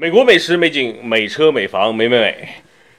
[0.00, 2.48] 美国美食美景美车美房美美美。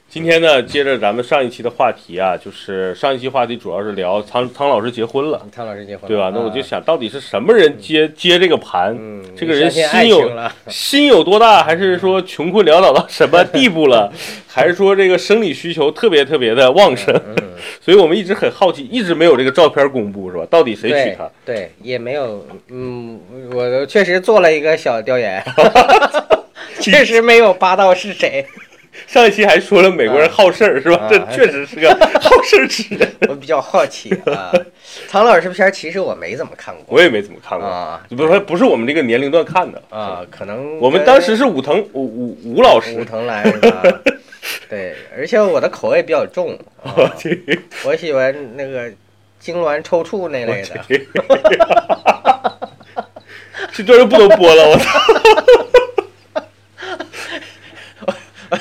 [0.08, 6.30] 今天呢，接着咱们上一期的话题啊，就是上一期话题主要是聊汤汤老师结婚了，汤老师结婚了，对吧？
[6.32, 8.96] 那我就啊，想到底是什么人接接这个盘？
[8.96, 10.30] 嗯，这个人心有，
[10.70, 14.12] 心有多大，还是说穷困潦倒到什么地步了，
[14.46, 17.12] 还是说这个生理需求特别特别的旺盛？
[17.26, 17.34] 嗯，
[17.82, 20.46] 所以我们一直很好奇，一直没有这个照片公布，是吧？
[20.48, 21.28] 到底谁娶她？
[21.44, 23.18] 对，也没有，嗯，
[23.52, 25.42] 我确实做了一个小调研，
[26.90, 28.44] 确实没有扒到是谁，
[29.06, 30.96] 上一期还说了美国人好事儿，是吧？
[30.96, 31.88] 啊这确实是个
[32.20, 33.08] 好事儿之人。
[33.28, 34.52] 我比较好奇啊。
[35.08, 39.80] 唐老师片其实我没怎么看过我也没怎么看过，啊不是不是我们这个年龄段看的。
[39.90, 43.82] 啊，可能我们当时是武藤武武武老师武，藤来是吧？
[44.68, 47.12] 对，而且我的口味比较重，啊
[47.84, 48.88] 我喜欢那个
[49.40, 50.80] 痉挛抽搐那类的。
[53.72, 54.98] 这段又不能播了，我操！
[58.50, 58.56] 还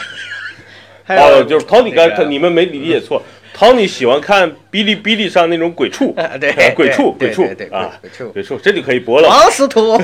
[1.00, 3.21] 有哦，就是陶你刚那个你们没理解错
[3.55, 8.29] ，，Tony 喜欢看哔哩哔哩上那种鬼畜，啊，对啊，鬼畜鬼畜对对啊，鬼畜。
[8.31, 9.27] 鬼畜，这就可以播了。
[9.27, 9.97] 王司徒，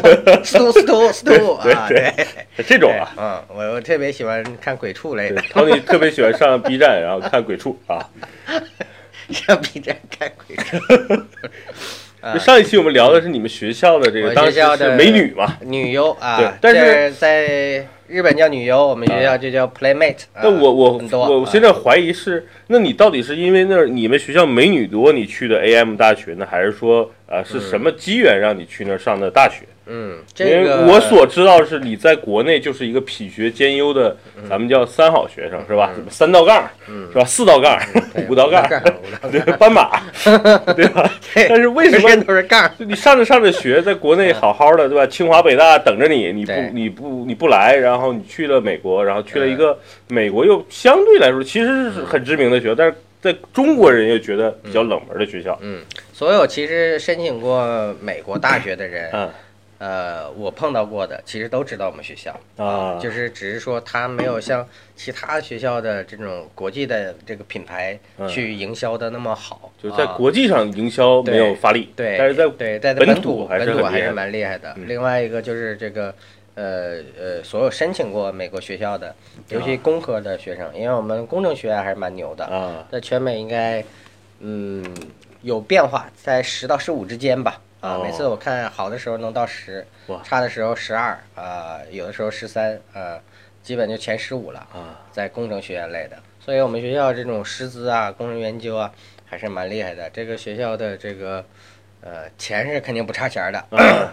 [0.43, 2.13] 司徒司徒司徒 啊，对
[2.55, 8.09] 对，这种啊，嗯，我我特别喜欢看鬼畜类的，陶你特别喜欢上 B 站，然后看鬼畜啊。
[9.29, 11.23] 上 B 站看鬼畜。
[12.39, 15.57] 上一期我们聊的是你们学校的这个，当时是学校的美女嘛。
[15.61, 20.41] 女优对啊，但是在日本叫女优，我们学校就叫 Playmate 啊。
[20.43, 21.01] 那我我
[21.39, 29.65] 我现在怀疑是，那你到底是因为那儿你们学校美女多，你去的 AM 大学呢，还是说呃是什么机缘让你去那儿上的大学？
[29.65, 34.15] 嗯，因这个为我所知道是你在国内就是一个品学兼优的，
[34.49, 35.91] 咱们叫三好学生是吧？
[36.09, 37.23] 三道杠嗯是吧？
[37.25, 37.79] 四道杠、
[38.13, 38.67] 对 五道杠，
[39.31, 39.99] 对，斑马，
[40.75, 41.09] 对吧？
[41.33, 42.69] 对但是为什么都是杠？
[42.77, 45.07] 你上着上着学，在国内好好的，对吧？
[45.07, 55.57] 清华北大等着你，你不你不你不来，然后你去了美国，然后去了一个美国又相对来说其实是很知名的学校，但是在中国人又觉得比较冷门的学校。
[55.61, 55.81] 嗯，
[56.13, 59.29] 所有其实申请过美国大学的人，嗯
[59.79, 62.35] 呃，我碰到过的，其实都知道我们学校。
[62.57, 68.27] 啊，就是只是说他没有像其他学校的这种国际的这个品牌嗯。
[68.27, 74.73] 去营销的那么好，就在啊国际上营销没有发力，对，但是在对在本土土还是本土还是蛮厉害的。
[74.77, 74.87] 嗯。
[74.87, 76.13] 另外一个就是这个
[76.55, 79.13] 呃呃，所有申请过美国学校的，
[79.49, 82.87] 尤其工科的学生，因为我们工程学院还是蛮牛的，啊。
[82.91, 83.83] 在全美应该
[84.39, 84.83] 嗯
[85.43, 87.61] 有变化，在十到十五之间吧。
[87.79, 89.85] 啊，哦每次我看好的时候能到十，
[90.23, 93.19] 差的时候十二啊，有的时候十三啊，
[93.61, 94.59] 基本就前十五了。
[94.73, 98.91] 啊，在工程学院类的，所以我们学校这种师资啊、工程研究啊，
[99.25, 100.09] 还是蛮厉害的。
[100.09, 101.45] 这个学校的这个
[102.01, 103.63] 呃钱是肯定不差钱儿的，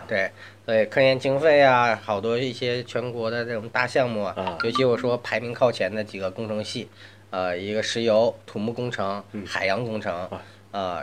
[0.06, 0.30] 对，
[0.66, 6.90] 所以科研经费啊，好多一些全国的这种大项目啊，啊尤其我说排名靠前的几个工程系，
[7.30, 10.14] 呃，一个石油、土木工程、嗯海洋工程。
[10.14, 10.42] 啊、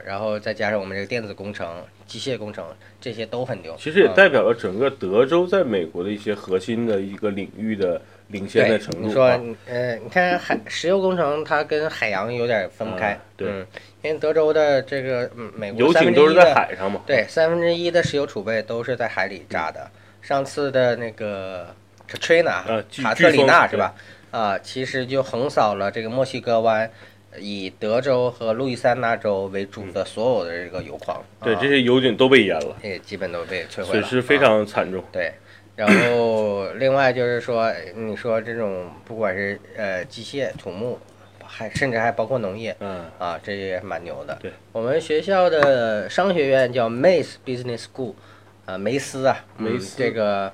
[0.05, 2.65] 然后再加上我们这个电子工程、机械工程，
[2.99, 3.73] 这些都很牛。
[3.79, 9.07] 其实也啊代表了整个德州在美国的一些核心的一个领域的领先的，程度。
[9.07, 13.13] 你说啊，呃，你看海石油工程，它跟海洋有点分不开。
[13.13, 13.65] 啊对嗯，
[14.01, 17.01] 因为德州的这个嗯美国油三井都是在分之一的海上嘛。
[17.05, 19.89] 对三分之一的石油储备都是在海里扎的。
[20.21, 21.73] 上次的那个
[22.09, 23.95] Katrina 啊卡特里娜是吧？
[24.31, 26.91] 啊，其实就横扫了这个墨西哥湾。
[27.37, 35.03] 以德州和路易斯安那州为主的所有的这个油矿，对，啊这些油井都被淹了，也基本都被摧毁了，损失非啊常惨重。
[35.11, 35.31] 对，
[35.75, 40.99] 然后 另外就是说，你说这种不管是呃机械、土木，
[41.45, 44.37] 还甚至还包括农业嗯啊，这也蛮牛的。
[44.41, 48.13] 对，我们学校的商学院叫 Mace Business School，
[48.65, 50.51] 啊，梅斯啊，嗯梅斯这个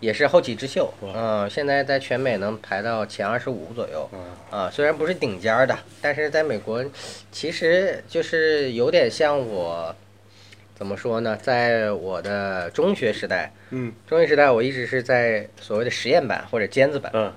[0.00, 1.12] 也是后起之秀，哇。
[1.14, 4.08] 嗯、现在在全美能排到前二十五左右。
[4.12, 4.18] 嗯。
[4.50, 6.84] 啊，虽然不是顶尖儿的，但是在美国，
[7.30, 9.94] 其实就是有点像我，
[10.74, 11.36] 怎么说呢？
[11.36, 13.92] 在我的中学时代，嗯。
[14.06, 17.32] 中学时代我一直是在所谓的实验班或者尖子班，嗯。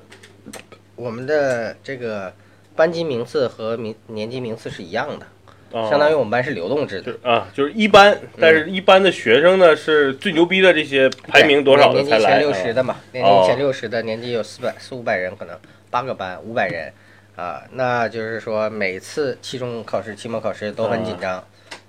[0.95, 2.31] 我们的这个
[2.75, 5.42] 班级名次和名年级名次是一样的，哦
[5.89, 7.11] 相当于我们班是流动制的。
[7.11, 7.29] 就。
[7.29, 12.39] 啊，就是一般，但是一般的学生呢是最牛逼的这些排名多少的年级前？
[12.39, 15.57] 六十的嘛，年哦级前六十的，年级有四百四五百人，可能
[15.89, 16.93] 八个班五百人，
[17.35, 21.43] 啊，那就是说每次期中考试、期末考试都很紧张，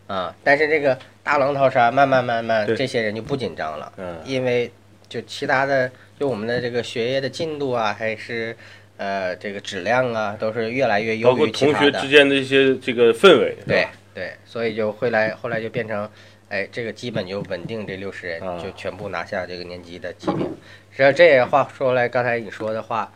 [0.07, 4.17] 啊，但是这个大浪淘沙，慢慢慢慢，这些人就不紧张了，嗯。
[4.25, 4.71] 因为
[5.09, 8.57] 就其他的，就我们的这个学业的进度啊，还是
[8.97, 12.09] 呃这个质量啊，都是越来越优包括于其他的同学之。
[12.09, 16.09] 间的一些这个氛围，对对，所以就会来后来就变成，
[16.49, 20.47] 哎，这个基本就稳定这六十人啊就全部拿下这个年级的级别。
[20.91, 23.13] 实际上这也话说来，刚才你说的话，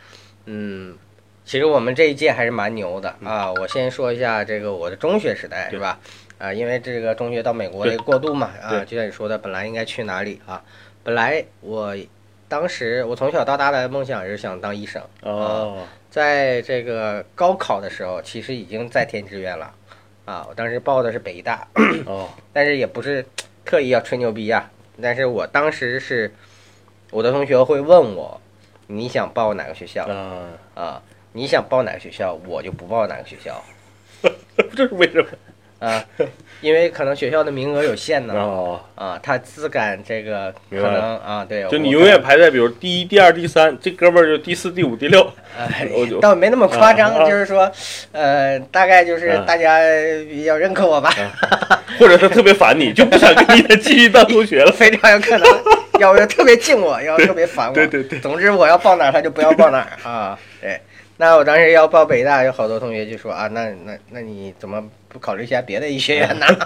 [0.46, 0.96] 嗯，
[1.44, 3.52] 其实我们这一届还是蛮牛的啊。
[3.52, 6.00] 我先说一下这个我的中学时代是吧？
[6.38, 10.62] 啊，因为这个中学到美国的过渡嘛，啊，就像你说的，本来应该去哪里啊？
[11.04, 11.96] 本来我
[12.48, 19.74] 当时我从小到大的梦想是想当医生，哦，在这个高考的时候，其实已经在填志愿了
[20.24, 20.46] 啊。
[20.48, 21.68] 我当时报的是北医大，
[22.06, 23.24] 哦， 但是也不是
[23.64, 26.32] 特意要吹牛逼呀、但是我当时是，
[27.10, 28.40] 我的同学会问我，
[28.86, 31.02] 你想报哪个学校啊，啊？
[31.32, 33.62] 你想报哪个学校，我就不报哪个学校
[34.74, 35.86] 这是为什么？
[35.86, 36.04] 啊，
[36.60, 45.26] 因为可能学校的名额有限呢哦，啊，他自感这个可能啊，对，就你永远排在比如第一、第二、第三，这哥们儿就第四、第五、第六。
[45.58, 45.88] 哎
[46.20, 47.70] 倒没那么夸张，就是说，
[48.12, 49.80] 呃，大概就是啊大家
[50.28, 51.12] 比较认可我吧，
[51.98, 54.70] 或者他特别烦你，就不想跟你再继续当同学了。
[54.76, 55.48] 非常有可能，
[55.98, 57.74] 要不就特别敬我，要特别烦我。
[57.74, 60.38] 对对对总之我要报哪儿，他就不要报哪儿啊。
[60.60, 60.80] 对，
[61.16, 66.46] 那我当时要报北大，有好多同学就说啊，那那那你怎么不考虑一下别的医学院呢？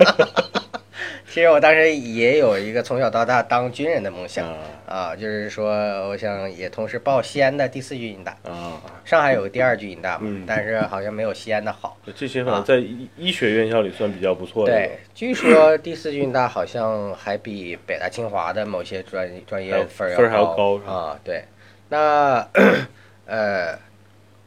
[1.27, 5.73] 其实我当时也有一个从小到大当军人的梦想啊啊，就是说
[6.11, 11.97] 我想也同时报西安的第四军医大，啊，上海有个第二军医大嘛，嗯但是好像没有西安的好。
[12.15, 14.73] 这些在医医学院校里算比较不错的。
[14.75, 21.19] 对，据说第四军医大好像还比北大清华的某些专专业分儿分儿还要高啊。
[21.25, 21.43] 对，
[21.89, 22.47] 那
[23.25, 23.79] 呃，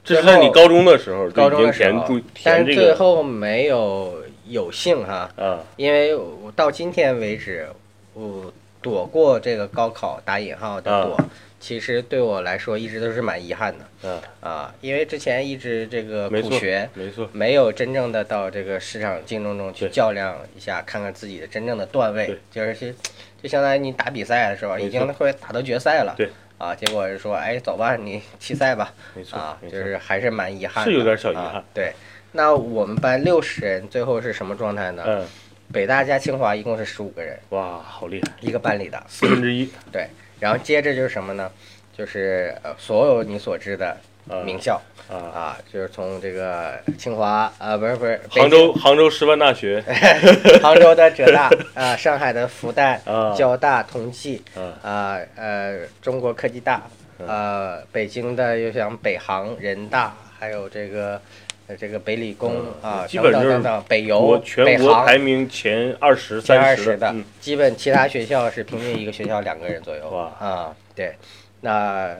[0.05, 2.07] 这是在你高中的时候就高中的时候
[2.43, 5.59] 但是最后没有有幸哈，啊。
[5.75, 7.67] 因为我到今天为止，
[8.13, 11.19] 我躲过这个高考打引号的躲，
[11.59, 16.87] 其实对我来说一直都是蛮遗憾的啊，啊，因为之前一直这个没错苦学。
[16.93, 22.93] 没错，没有真正的到这个市场竞争中去较量一下，看看自己的真正的段位，就是
[23.41, 31.93] 就相当于你打比赛的时候，已经会打到决赛了，对啊，结果是说，哎，走吧，你弃赛吧，没错啊，就是还是蛮遗憾的，是有点小遗啊憾对，
[32.31, 35.03] 那我们班六十人，最后是什么状态呢？
[35.05, 35.25] 嗯，
[35.71, 40.07] 北大加清华一共是十五个人，哇，好厉害，一个班里的，四分之一对，
[40.39, 41.51] 然后接着就是什么呢？
[41.97, 43.97] 就是呃，所有你所知的
[44.29, 49.83] 啊名校啊，啊，就是从这个清华啊，不是不是，杭州杭州师范大学
[50.61, 56.81] 杭州的浙大啊，上海的复旦、啊交大、同济啊啊，呃，中国科技大，
[57.27, 61.21] 啊，北京的又像北航、人大，还有这个
[61.67, 70.09] 呃这个北理工嗯啊，基本等等等等，北邮、全北航国排名前二十、前十的嗯，基本其他学校是平均一个学校两个人左右。
[70.39, 71.15] 啊，对，
[71.61, 72.15] 那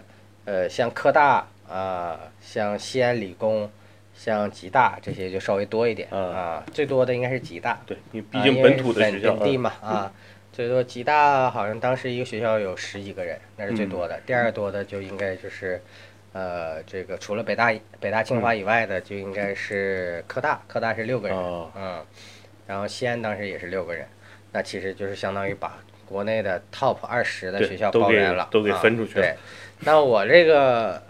[0.46, 3.70] 呃像科大啊，像西安理工，
[4.14, 7.82] 像吉大这些就稍微多一点啊啊，最多的应该是吉大。
[7.86, 10.12] 对因为毕啊竟本土的本学校啊本地嘛啊，
[10.54, 14.20] 最多吉大好像当时一个学校有十几个人，那是最多嗯的。
[14.26, 15.82] 第二多的就应该就是，
[16.34, 22.06] 呃，这个除了北大、北大、清华以外的，就应该是科大，科大是六个人，哦嗯，
[22.68, 24.08] 然后西安当时也是六个人，
[24.52, 29.36] 那其实就是相当于把国内的 top 二十的学校包圆了，都给啊分出去了对，
[29.80, 31.02] 那我这个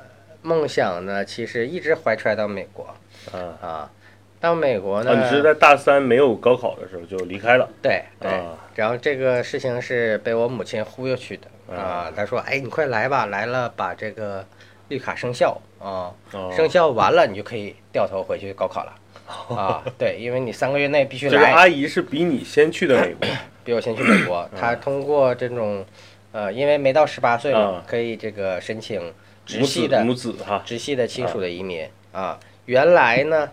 [0.46, 2.86] 梦想呢，其实一直怀揣到美国。
[3.32, 3.40] 啊。
[3.62, 3.92] 啊。
[4.40, 7.68] 到美国呢，啊，你是在大三没有高考的时候就离开了。
[7.82, 11.48] 对对，啊然后这个事情是被我母亲忽悠去的。
[11.76, 11.82] 啊。
[11.82, 12.14] 啊。
[12.16, 14.46] 她说：“哎，你快来吧，来了把这个
[14.90, 15.60] 绿卡生效。
[15.80, 16.54] 啊，哦。
[16.56, 18.94] 生效完了你就可以掉头回去高考了。
[19.50, 23.28] ”啊，对，因为你三个月内必须这个来，阿姨是比你先去的美国。
[23.66, 24.48] 比我先去美国。
[24.56, 25.84] 她通过这种，
[26.32, 29.12] 呃，因为没到十八岁嘛啊，可以这个申请
[29.46, 32.40] 直系的母子哈直系的亲属的移民啊。
[32.66, 33.52] 原来呢，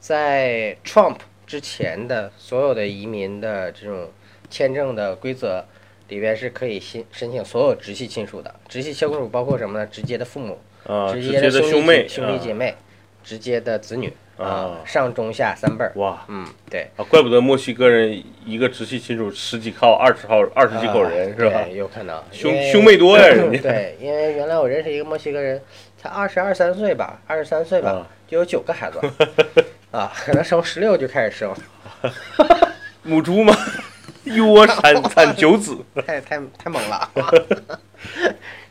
[0.00, 4.10] 在 Trump 之前的所有的移民的这种
[4.50, 5.64] 签证的规则
[6.08, 8.52] 里边是可以申申请所有直系亲属的。
[8.68, 9.86] 直系亲属包括什么呢？
[9.86, 12.74] 直接的父母、啊，直直接接的兄弟兄妹兄弟姐妹、
[13.22, 15.92] 直接的子女啊上中下三辈儿。
[15.96, 16.88] 哇嗯，对。
[16.96, 21.62] 啊，怪不得墨西哥人一个直系亲属十几号、二十号、二十几口人啊是吧？
[21.68, 25.60] 有可能兄兄妹多呀人家对，因为原来我认识一个墨西哥人，
[25.96, 29.00] 才二十二三岁吧，二十三岁吧，啊就有九个孩子，
[29.90, 31.54] 啊，可能生十六就开始生，
[33.02, 33.54] 母猪吗？
[34.22, 37.10] 一窝产产九子太太太猛了。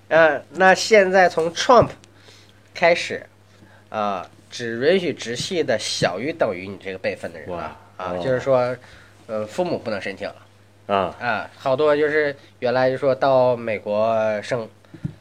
[0.08, 1.90] 呃，那现在从 Trump
[2.74, 3.26] 开始，
[3.90, 8.76] 啊、只允许直系的小于等于你这个辈分的人了啊，哦就是说，
[9.28, 10.36] 呃，父母不能申请了。
[10.88, 14.68] 啊啊，好多就是原来就说到美国生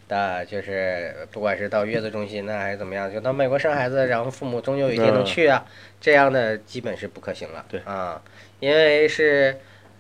[0.09, 5.63] 的，就是不管是到月子中心呢还是怎么样，就到美国生孩子，然后父母终究有一天能嗯去啊，
[6.01, 7.67] 这样的基本是不可行了。
[7.69, 8.23] 对啊，
[8.61, 9.55] 因为是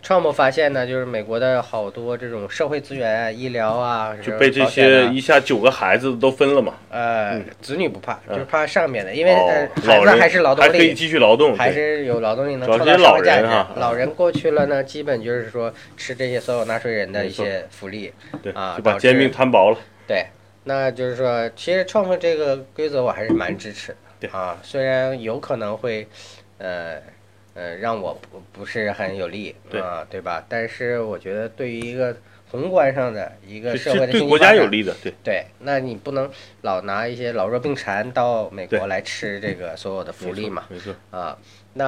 [0.08, 6.76] Trump 发现呢，就是美国的好多这种社会资源啊、医疗啊，就被这些一下九个孩子都分了嘛。
[6.88, 13.46] 呃，子女不怕，嗯就是怕上面的，因为哦呃孩子还是劳动力，还可以继续劳动，还是有劳动力能创造价值。
[13.78, 18.10] 老人过去了呢，基本就是说吃这些所有纳税人的一些福利。
[18.42, 19.78] 对，啊就把煎饼摊薄了。
[20.06, 20.24] 对，
[20.64, 26.08] 那就是说，其实创 r 这个规则我还是蛮支持对的啊，虽然有可能会，
[26.56, 26.96] 呃
[27.58, 30.44] 呃，让我不不是很有利对啊，对吧？
[30.48, 32.16] 但是我觉得对于一个
[32.48, 36.30] 宏观上的一个社会的对国家有利的，对对，那你不能
[36.62, 41.36] 老拿一些老弱病残到美国来吃这个所有的福利嘛，没错，啊，
[41.74, 41.84] 那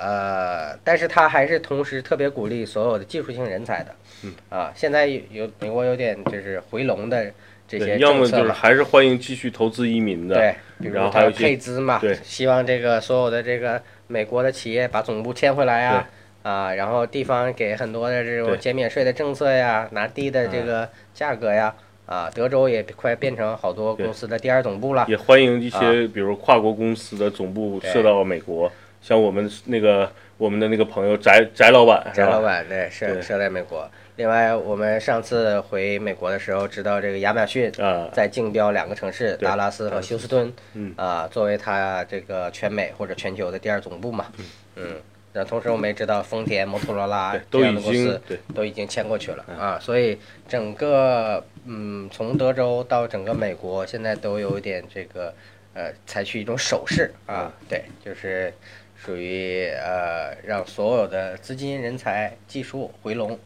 [0.00, 7.30] 呃，但是他还是同时特别鼓励所有的技术性人才的，嗯啊，现在有有美国有点就是回笼的
[7.66, 16.08] 这些对，要么就是还是欢迎继续投资移民的，对，比如他然后还有配资嘛，对希望这个所有的这个美国的企业把总部迁回来呀。
[16.44, 21.74] 啊，然后地方给很多的这种减免税的政策呀，拿低的这个价格呀，
[22.06, 25.04] 啊，德州也快变成好多公司的第二总部了。
[25.08, 28.70] 也欢迎一啊些比如跨国公司的总部设到美国，
[29.02, 33.86] 像我们那个我们的那个朋友翟翟老板，翟老板对设设在美国。
[34.18, 40.92] 另外，我们上次回美国的时候，知道这个亚马逊啊，在竞标两个城市，对达拉斯和休斯敦，嗯。
[40.96, 44.26] 啊，作为它这个全美或者全球的第二总部嘛，
[44.74, 44.96] 嗯。
[45.32, 48.20] 那同时我们也知道，丰田、摩托罗拉，这都已样的公司
[48.52, 55.32] 都已经迁过去了啊，所以整个嗯，从德州到整个美国，现在都有点这个
[55.74, 58.52] 呃，采取一种手势啊，对，就是
[58.96, 63.38] 属于呃，让所有的资金、人才、技术回笼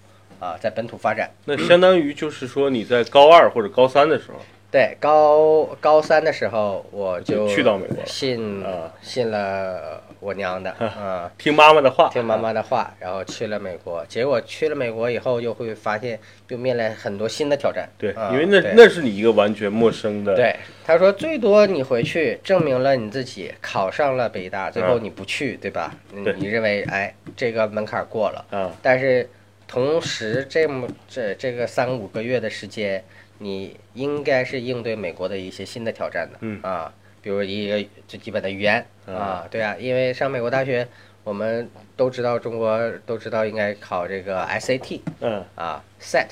[0.43, 1.31] 啊，在本土发展。
[1.45, 4.39] 那相当于就是说你在高二或者高三的时候，
[4.73, 11.31] 对，高高三的时候我就去到美国了信啊信了我娘的啊。
[11.39, 14.05] 听妈妈的话，听妈妈的话，然后去了美国。
[14.07, 16.19] 结果去了美国以后，又会发现
[16.49, 17.89] 又面临很多新的挑战。
[17.99, 25.95] 对，啊因为那那是你一个完全陌生的，对他说，最多你回去证明了你自己考上了北大，最后嗯你不去，对吧？
[26.13, 29.29] 你认为哎这个门槛过了，啊，但是
[29.73, 33.03] 同时这么这这个三五个月的时间，
[33.39, 36.37] 你应该是应对美国的一些新的挑战的。
[36.43, 36.61] 嗯。
[36.63, 38.87] 啊，比如一个最基本的语言。
[39.07, 39.15] 啊。
[39.15, 40.87] 啊，对啊，因为上美国大学，
[41.25, 45.43] 我们都知道中国都知道应该考这个 SAT 嗯。
[45.55, 46.27] 啊，SAT。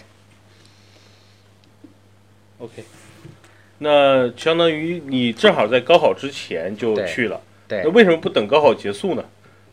[2.58, 2.84] ，OK，
[3.78, 7.80] 那相当于你正好在高考之前就去了，对。
[7.84, 9.24] 那，为什么不等高考结束呢？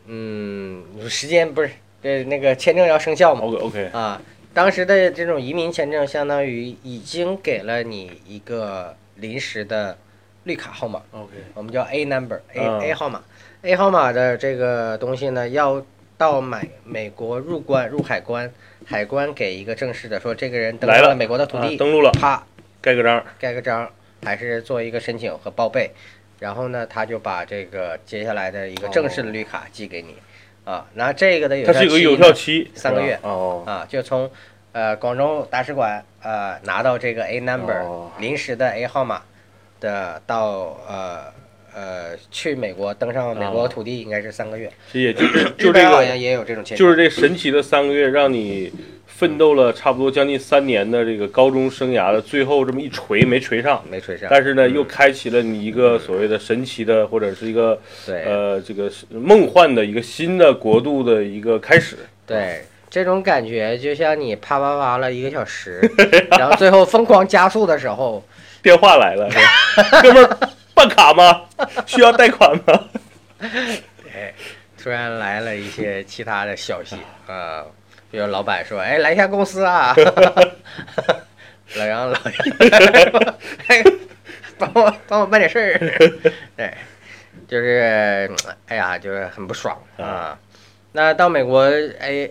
[0.06, 1.70] 嗯，时间不是
[2.02, 4.20] 这那个签证要生效嘛？？OK OK，啊，
[4.54, 9.96] 当时的这种移民签证相当于已经给了你一个临时的
[10.44, 12.80] 绿卡号码，OK，我们叫 A number，A、嗯。
[12.80, 13.22] A 号码
[13.62, 15.84] ，A 号码的这个东西呢，要
[16.16, 18.50] 到美美国入关入海关，
[18.86, 22.10] 海关给一个正式的说这个人登上了美国的土地，啊登陆了。
[22.12, 22.44] 啪。
[22.80, 23.90] 盖个章，盖个章，
[24.22, 25.90] 还是做一个申请和报备，
[26.38, 30.14] 然后呢，他就把这个接下来的一个正式的绿卡寄给你，
[30.68, 34.30] 啊，那这个的有效期它是有个有效期，三个月哦，啊，就从
[34.72, 38.10] 呃广州大使馆呃拿到这个 A number、哦。
[38.18, 39.22] 临时的 A 号码
[39.80, 41.24] 的到呃
[41.74, 48.70] 呃去美国登上美国哦土地应该是三个月，也就就这个好像也有这种签，就是这神奇的三个月，让你
[49.18, 61.96] 奋斗了差不多将近三年的这个高中生涯的最后这么一锤没锤上，没锤上，但是呢，又开启了你一个所谓的神奇的或者是一个对、呃这个梦幻的一个新的国度的一个开始。
[62.24, 62.62] 对。
[62.90, 65.78] 这种感觉就像你啪啪啪了一个小时，
[66.38, 68.24] 然后最后疯狂加速的时候，
[68.62, 69.36] 电话来了，是
[69.92, 70.38] 吧哥们儿
[70.72, 71.42] 办卡吗？
[71.84, 72.88] 需要贷款吗？
[74.14, 74.32] 哎，
[74.82, 76.96] 突然来了一些其他的消息
[77.26, 77.62] 啊、
[78.10, 79.94] 比如老板说：“哎，来一下公司啊。
[81.76, 82.18] ”然后老
[83.66, 83.84] 哎，
[84.58, 85.78] 帮我帮我办点事儿。
[86.56, 86.72] 对，
[87.46, 88.30] 就是
[88.66, 90.38] 哎呀，就是很不爽啊。
[90.92, 92.28] 那到美国，哎，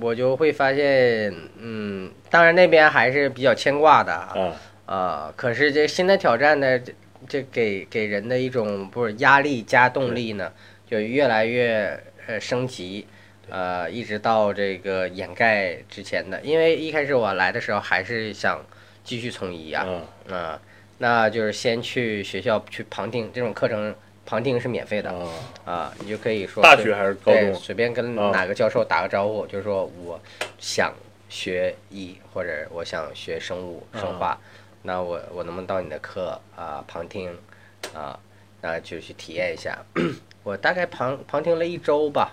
[0.00, 4.34] 我就会发现，嗯，当然那边还是比较牵挂的啊。
[4.34, 6.92] 啊，啊，可是这新的挑战呢，这
[7.28, 10.52] 这给给人的一种不是压力加动力呢，
[10.90, 13.06] 就越来越呃升级，
[13.50, 16.40] 呃，一直到这个掩盖之前的。
[16.42, 18.64] 因为一开始我来的时候还是想
[19.04, 19.86] 继续从医啊，
[20.28, 20.62] 啊啊，
[20.98, 25.28] 那就是先去学校去旁听，这种课程旁听是免费的啊，
[25.64, 27.54] 啊，你就可以说随大学还是高对，中？
[27.54, 30.20] 随便跟啊哪个教授打个招呼，就是说我
[30.58, 30.92] 想
[31.28, 34.38] 学医，或者我想学生物啊生化，
[34.82, 37.36] 那我我能不能到你的课啊、旁听
[37.94, 38.18] 啊，
[38.60, 39.78] 那就去体验一下。
[40.42, 42.32] 我大概旁旁听了一周吧，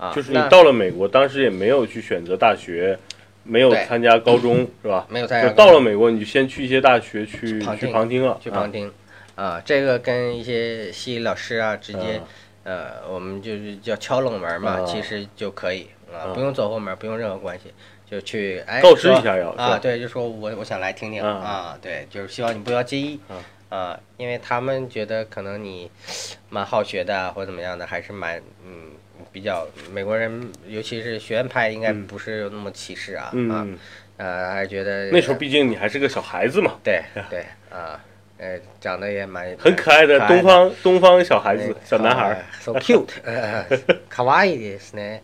[0.00, 2.98] 啊，就是你到了美国，当时也没有去选择大学，
[3.44, 5.06] 没有参加高中，是吧？
[5.10, 8.90] 没有参加就到了美国，你就先去一些大学去去旁听了，去旁听
[9.34, 12.24] 啊，这个跟一些西医老师啊直接啊
[12.64, 17.72] 呃，我们就是叫敲冷门嘛，啊其实就可以啊，啊不用走后门，不用任何关系，
[18.10, 23.36] 就去哎告知一下要啊，对，就说我我想来听听啊啊，对，就是希望你不要介意啊
[23.76, 25.90] 啊，因为他们觉得可能你
[26.50, 28.92] 蛮好学的啊或者怎么样的，还是蛮嗯
[29.31, 33.77] 比较美国人，尤其是学院派应该嗯不是有那么歧视啊啊嗯，
[34.17, 37.99] 呃，还是觉得那时候毕竟你还是个小孩子嘛，对 对啊，
[38.37, 43.65] 呃，长得也蛮很可爱的可爱东方东方小孩子哎小男孩儿， ，so cute，呃
[44.09, 45.21] 可愛いですね。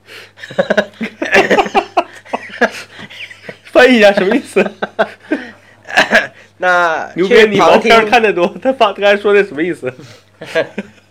[3.64, 4.64] 翻译一下什么意思？
[6.58, 9.92] 那牛鞭，去旁你毛片儿听看得多，他发刚才说的什么意思？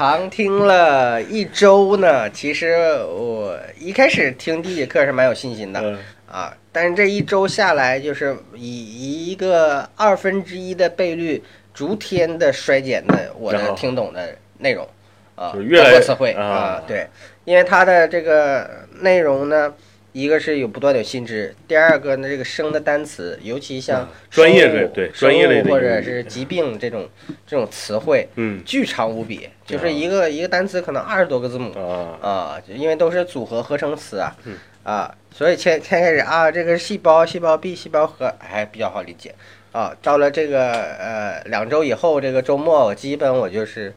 [0.00, 14.88] 旁听了一周呢，其实我一开始听第一节课是蛮有信心的嗯啊，但是这一周下来，就是以一个二分之一的倍率逐天的衰减的我的听懂的内容
[15.34, 17.06] 啊，就是越来越包括词汇啊啊，对，
[17.44, 19.74] 因为它的这个内容呢。
[20.12, 27.08] 一个是有不断的有新知，第二个呢，这个生的单词，尤其像啊专业类对生专业类的物或者是疾病这种
[27.46, 28.60] 这种词汇，嗯。
[28.64, 31.72] 巨长无比，就是一个一个单词可能二十多个字母
[32.20, 32.60] 啊。
[32.66, 34.56] 因为都是组合合成词啊嗯。
[34.82, 39.34] 啊，所以先先开始啊，这个细胞、细胞壁、细胞核还比较好理解。
[39.72, 39.94] 啊。
[40.02, 43.94] 到了这个呃两周以后，这个周末我基本我就是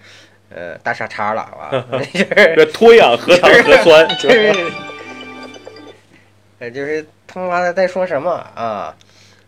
[0.53, 1.71] 呃大傻叉了啊，
[2.13, 4.53] 就是这脱氧核糖核酸 就是
[6.63, 8.95] 呃就是他妈的在说什么啊，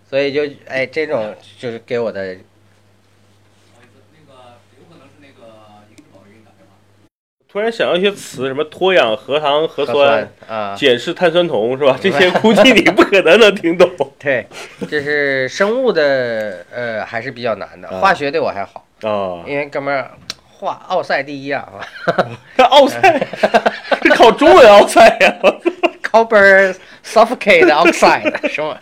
[0.10, 2.36] 所以就哎这种就是给我的。
[7.48, 10.76] 突然想到一些词，什么脱氧核糖核核酸、啊。
[10.78, 11.98] 碱式碳酸铜是吧？
[12.02, 14.46] 这些估计你不可能能听懂 对，
[14.90, 17.88] 就是生物的，呃，还是比较难的。
[17.88, 19.40] 啊化学对我还好，啊。
[19.48, 20.12] 因为哥们儿
[20.52, 21.66] 化奥赛第一啊
[22.58, 23.26] 这奥赛，
[24.04, 25.38] 这考中文奥赛呀、
[26.16, 28.78] ，copper suffocate oxide 什么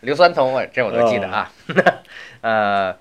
[0.00, 1.50] 硫酸铜，我这我都记得啊。
[2.40, 2.96] 呃，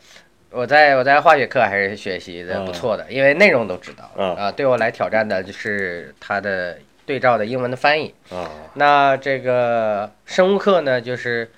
[0.50, 4.52] 我在我在化学课还是学习的不错的，因为内容都知道啊啊。
[4.52, 8.14] 对我来挑战的就是它的对照的英文的翻译。
[8.32, 11.50] 啊那这个生物课呢，就是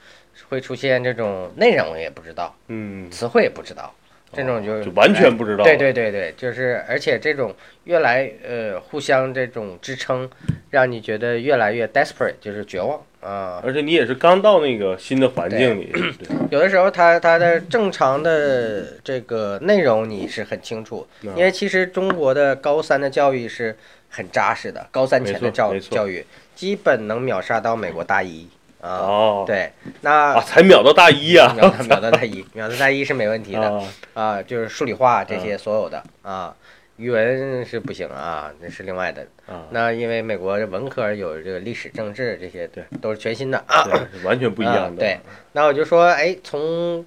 [0.49, 3.93] 会出现这种内容也不知道，嗯，词汇也不知道，
[4.31, 5.63] 这种就就完全不知道。
[5.63, 7.53] 对对对对，就是而且这种
[7.85, 10.29] 越来呃互相这种支撑，
[10.69, 13.61] 让你觉得越来越 desperate，就是绝望啊。
[13.63, 23.75] 而且你也是刚到那个新的环境里，对有的时候它它的正常的这个内容你是很清楚，嗯因为其实中国的高三的教育是
[24.09, 28.47] 很扎实的，高三前的教教育基本能秒杀到美国大一
[28.81, 28.89] 啊。
[28.89, 33.61] 哦，对，那啊，才秒到大一啊、 秒到秒到大一，秒到大一是没问题的。
[33.61, 36.55] 啊，啊，就是数理化这些所有的啊，
[36.97, 39.25] 语文是不行啊，那是另外的。
[39.47, 43.83] 啊那因为美国的文科有这个历史、政治这些，对，都是全新的啊。
[43.83, 44.97] 对，完全不一样的。
[44.97, 45.19] 啊对，
[45.53, 47.05] 那我就说，哎，从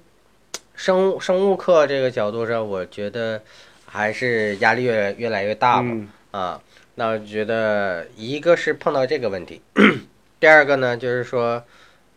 [0.75, 3.41] 生物生物课这个角度上，我觉得
[3.85, 5.91] 还是压力越越来越大嘛。
[5.93, 6.61] 嗯啊，
[6.95, 9.61] 那我觉得一个是碰到这个问题，
[10.43, 11.63] 第二个呢就是说，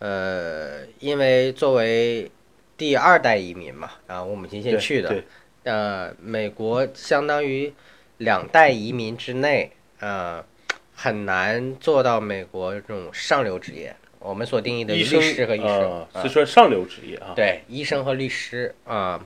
[0.01, 2.29] 呃，因为作为
[2.77, 5.25] 第二代移民嘛，啊，我母亲先去的对，
[5.63, 7.73] 呃，美国相当于
[8.17, 10.45] 两代移民之内，呃，
[10.93, 13.95] 很难做到美国这种上流职业。
[14.19, 17.33] 我们所定义的律医师和医生，是算上流职业啊。
[17.37, 19.25] 对，医生和律师啊。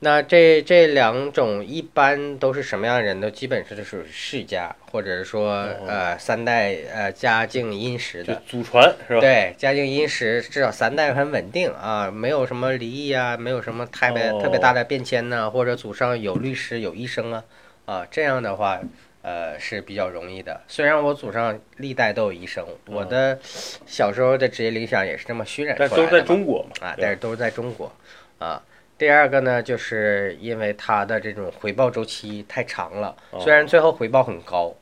[0.00, 3.28] 那这这两种一般都是什么样的人呢？
[3.28, 8.42] 基本是属于世家，或者是说、哦呃三代呃家境殷实就的。
[8.46, 9.20] 祖传是吧？
[9.20, 17.44] 对，家境殷实，至少三代很稳定啊，没有什么离异啊，没有什么特别、哦特别大的变迁呢，或者祖上有律师有医生啊，
[17.86, 18.80] 啊，这样的话，
[19.22, 20.60] 呃是比较容易的。
[20.68, 23.36] 虽然我祖上历代都有医生，我的
[23.84, 26.86] 小时候的职业理想也是这么渲染出来的但都在中国嘛。
[26.86, 27.92] 啊，但是都是在中国
[28.38, 28.62] 啊。
[28.98, 34.74] 第二个呢，就是因为它的这种回报周期太长了，哦虽然最后回报很高，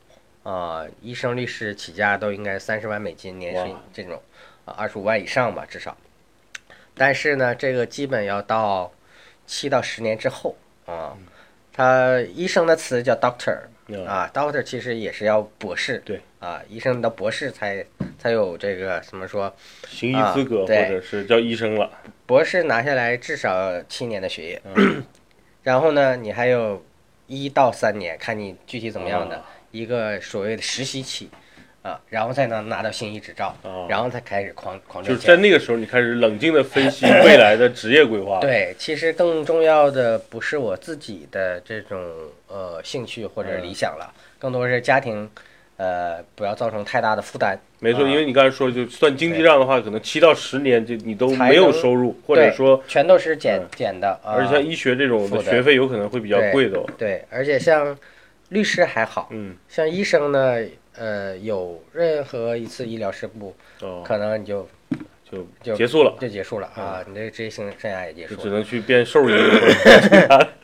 [0.43, 4.19] 啊，医生、律师起价都应该三十万美金年薪这种，
[4.65, 5.95] 啊，二十五万以上吧，至少。
[6.95, 8.91] 但是呢，这个基本要到
[9.45, 11.15] 七到十年之后啊。
[11.79, 17.85] 他医生的词叫 doctor 嗯啊，doctor 其实也是要博士，对啊，医生到博士才
[18.19, 19.53] 才有这个怎么说，
[19.87, 21.89] 行医资格或者是叫医生了。
[22.25, 25.03] 博士拿下来至少七年的学业，嗯
[25.63, 26.83] 然后呢，你还有
[27.27, 31.29] 一到三年，看你具体怎么样的、啊一个所谓的实习期
[31.81, 35.35] 啊，然后才能拿到行医执照，啊，然后才开始狂狂就是在。
[35.35, 42.01] 那个时候，你开始冷静的分析未来的职业规划。，对，其实更重要的不是我自己的这种
[42.47, 45.29] 呃兴趣或者嗯理想了，更多是家庭，
[45.77, 47.57] 呃，不要造成太大的负担。
[47.79, 53.67] 没错，啊因为你刚才说，就算经济账的话，可能七到十年就你都没有收入，或者说，全都是减嗯。
[53.75, 56.85] 减的，啊而且像医学这种的学费有可能会比较贵的哦。
[56.97, 57.95] 对，而且像
[58.49, 60.57] 律师还好，嗯，像医生呢，
[60.95, 64.67] 呃，有任何一次医疗事故，哦，可能你就
[65.29, 68.41] 就就结束了，就结束了啊，你这个职业生生涯也结束了。
[68.41, 69.33] 只能去变兽医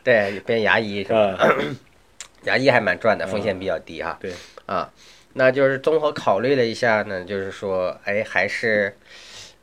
[0.02, 1.54] 对，变牙医什么的，啊，
[2.44, 4.18] 牙医还蛮赚的，风险比较低哈。
[4.20, 4.32] 对，
[4.66, 4.92] 啊，
[5.34, 8.96] 那就是综合考虑了一下呢，就是说，哎，还是，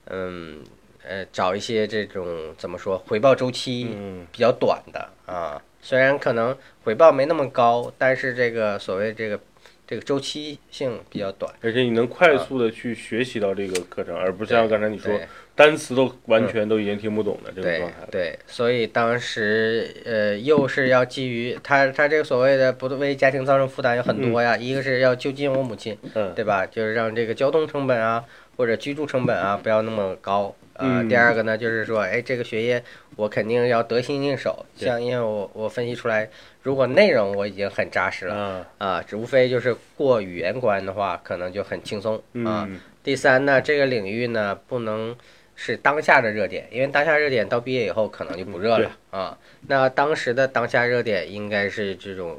[0.06, 0.64] 嗯，
[1.04, 9.40] 呃，找一些这种怎么说回报周期嗯，比较短的啊，虽然可能回报没那么高，但是这个所谓这个
[9.88, 11.52] 这个周期性比较短。
[11.62, 18.08] 而且你能快速的去学习到这个课程，而不像刚才你说对单词都完全都已经听不懂的这种状态了。
[18.12, 26.66] 对，所以当时呃，又是要基于他他这个所谓的不为家庭造成负担有很多呀，一个是要就近我母亲，嗯，对吧？
[26.66, 28.24] 就是让这个交通成本啊
[28.58, 30.56] 或者居住成本啊不要那么高。
[30.74, 32.82] 呃，嗯第二个呢，就是说，哎，这个学业
[33.18, 34.66] 我肯定要得心应手。
[34.76, 36.28] 像因为我我分析出来，
[36.64, 42.66] 如果内容我已经很扎实了啊，无非就是过语言关的话，可能就很轻松啊。
[42.68, 45.16] 嗯，第三呢，这个领域呢不能
[45.64, 49.38] 是当下的热点，因为当下热点到毕业以后可能就不热嗯了、啊。
[49.68, 52.36] 那当时的当下热点应该是这种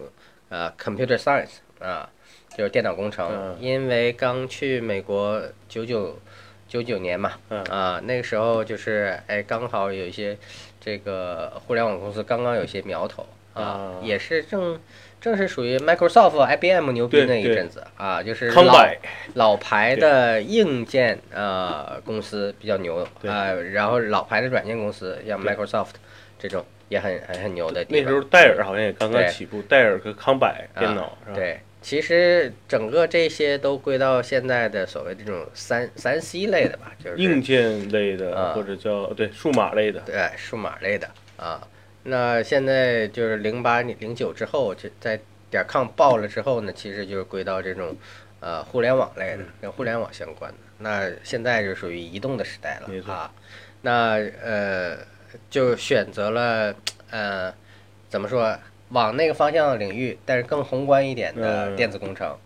[0.48, 2.10] 呃 computer science 啊，
[2.56, 6.18] 就是电脑工程，嗯因为刚去美国九九
[6.66, 10.36] 九九年嘛，嗯啊，那个时候就是哎刚好有一些
[10.80, 14.80] 这个互联网公司刚刚有些苗头啊，啊也是正。
[15.22, 18.86] 正是属于 Microsoft、IBM 牛逼那一阵子啊，就是老
[19.34, 23.30] 老牌的硬件呃公司比较牛对。
[23.30, 25.92] 啊、然后老牌的软件公司像 Microsoft
[26.40, 27.86] 这种也很很很牛的。
[27.88, 31.32] 那时候戴尔好像也刚刚起步，戴尔和康柏电脑是吧？
[31.32, 38.52] 啊对，其实整个这些都归到现在的所谓这种三三 C 类的吧，就是硬件类的啊。
[38.54, 41.64] 或者叫对数码类的，对数码类的啊。
[42.04, 47.96] 那现在就是零八零九之后，就在点 com 爆了之后呢，其实就是归到这种
[48.40, 50.58] 呃互联网类嗯的，跟互联网相关的。
[50.78, 53.32] 那现在就属于移动的时代了啊。
[53.82, 54.96] 那呃
[55.48, 56.74] 就选择了
[57.10, 57.52] 呃
[58.08, 62.36] 怎么说往那个方向的领域，但是更宏观一点的嗯电子工程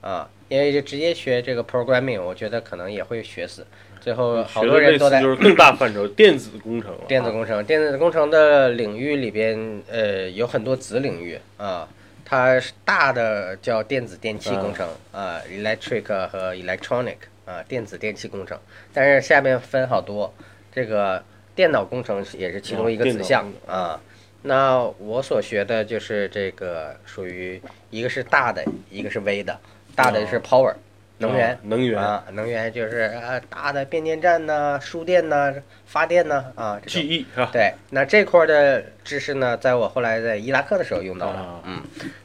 [0.00, 3.66] 啊，因为就直接学这个 programming，我觉得可能也会学死。
[4.06, 11.88] 最后好多人都在就是更大范畴 电子工程啊，电子工程，电子工程的领域里边，呃，有很多子领域啊。
[12.24, 17.16] 它是大的叫电子电气工程啊，electric 和 electronic
[17.46, 18.56] 啊，电子电气工程。
[18.94, 20.32] 但是下面分好多，
[20.72, 21.24] 这个
[21.56, 24.00] 电脑工程也是其中一个子项啊。
[24.42, 29.58] 那我所学的就是这个属于一个是大的，一个是微的。
[29.96, 30.72] 大的是 power
[31.18, 35.54] 能源啊，能源啊，能源就是啊大的变电站呐、输电呐、
[35.86, 36.80] 发电呐啊。
[36.86, 37.48] 记忆是吧？
[37.52, 41.38] 对，那这块儿的知识呢，在我后来在伊拉克的时候用到了。
[41.38, 41.82] 啊嗯，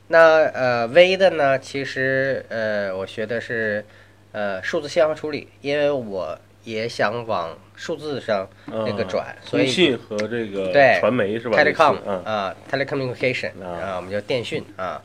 [0.07, 3.85] 那呃 V 的呢，其实呃我学的是
[4.33, 15.01] 呃数字信号处理，因为我也想往数字上那个嗯转，所以通信和这个对传媒是吧 telecom 啊、telecommunication 啊啊，我们叫电讯啊。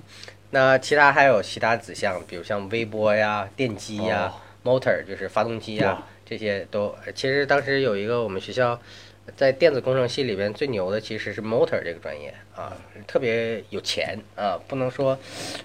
[0.50, 4.32] 那其他还有其他子项，比如像微波呀、电机呀、
[4.64, 6.94] motor 就是发动机呀这些都。
[7.14, 8.80] 其实当时有一个我们学校
[9.36, 12.72] 在电子工程系里边最牛的其实是 motor 这个专业啊，
[13.06, 15.18] 特别有钱啊，不能说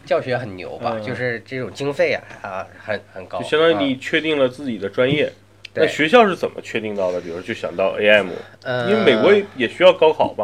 [0.05, 5.31] 教学很牛吧，嗯就是这种经费啊啊很很高，就相当于啊你确定了自己的专业。
[5.73, 7.21] 那学校是怎么确定到的？
[7.21, 8.27] 比如就想到 AM，
[8.63, 10.43] 呃因为美国也需要高考吧？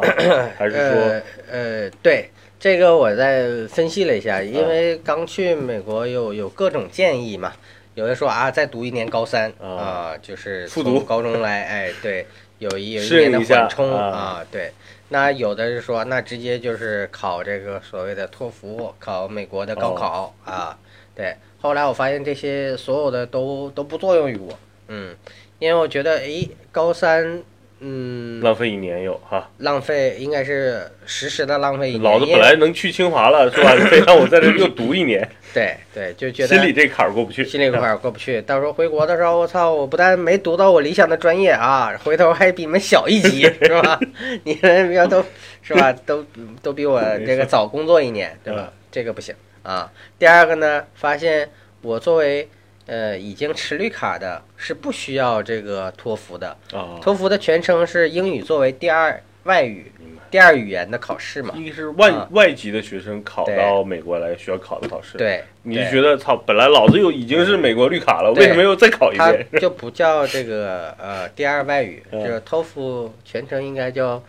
[0.58, 1.22] 还是说呃
[1.52, 7.54] 呃，对，这个我在分析了一下，因为刚去美国有有各种建议嘛，
[7.94, 10.98] 有的说啊，再读一年高三啊啊，就是复读。
[10.98, 12.26] 从高中来，哎， 对，
[12.58, 14.06] 有一有一年的缓冲啊。
[14.06, 14.72] 啊，对。
[15.10, 20.78] 那有的是说，那直接就是考这个所谓的托福，考美国的高考、啊，
[21.16, 21.36] 对。
[21.62, 25.16] 后来我发现这些所有的都都不作用于我，嗯，
[25.60, 27.42] 因为我觉得，诶，高三，
[27.80, 29.50] 嗯，浪费一年有哈？
[29.60, 32.04] 浪费应该是实时的浪费一年。
[32.04, 33.76] 老子本来能去清华了是吧？
[33.90, 37.46] 非让我在这又读一年，对对，就觉得心里这坎儿过不去。
[37.46, 38.42] 心里这坎儿过不去。
[38.42, 44.00] 到时候回国的时候，我操，我不但没读到我理想的专业啊，回头还比你们小一级， 是吧？
[44.44, 45.24] 你们要都
[45.62, 46.26] 是吧， 都
[46.62, 48.72] 都比我这个早工作一年，对吧？
[48.92, 49.92] 这个不行啊。
[50.18, 51.50] 第二个呢，发现
[51.82, 52.50] 我作为
[52.88, 56.50] 呃已经持绿卡的，是不需要这个托福的。
[56.74, 59.90] 啊，托福的全称是英语作为第二外语、
[60.30, 61.54] 第二语言的考试嘛？
[61.56, 69.48] 一个是外啊外籍的学生考到美国来需要考的考试，，对，你就觉得操，本来老子又已经是美国绿卡了，为什么又再考一遍？
[69.62, 74.22] 就不叫这个呃第二外语，嗯就是托福全称应该叫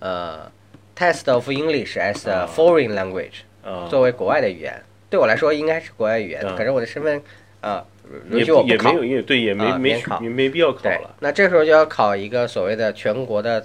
[0.00, 0.50] 呃
[0.96, 4.82] Test of English as a 啊 Foreign Language，啊，作为国外的语言。
[5.10, 7.22] 对我来说应该是国外语言，嗯可是我的身份
[7.62, 7.97] 啊允
[8.30, 8.92] 也也没。
[8.94, 13.64] 有，因为对也没啊没没没必要考了，，那这时候就要考一个所谓的全国的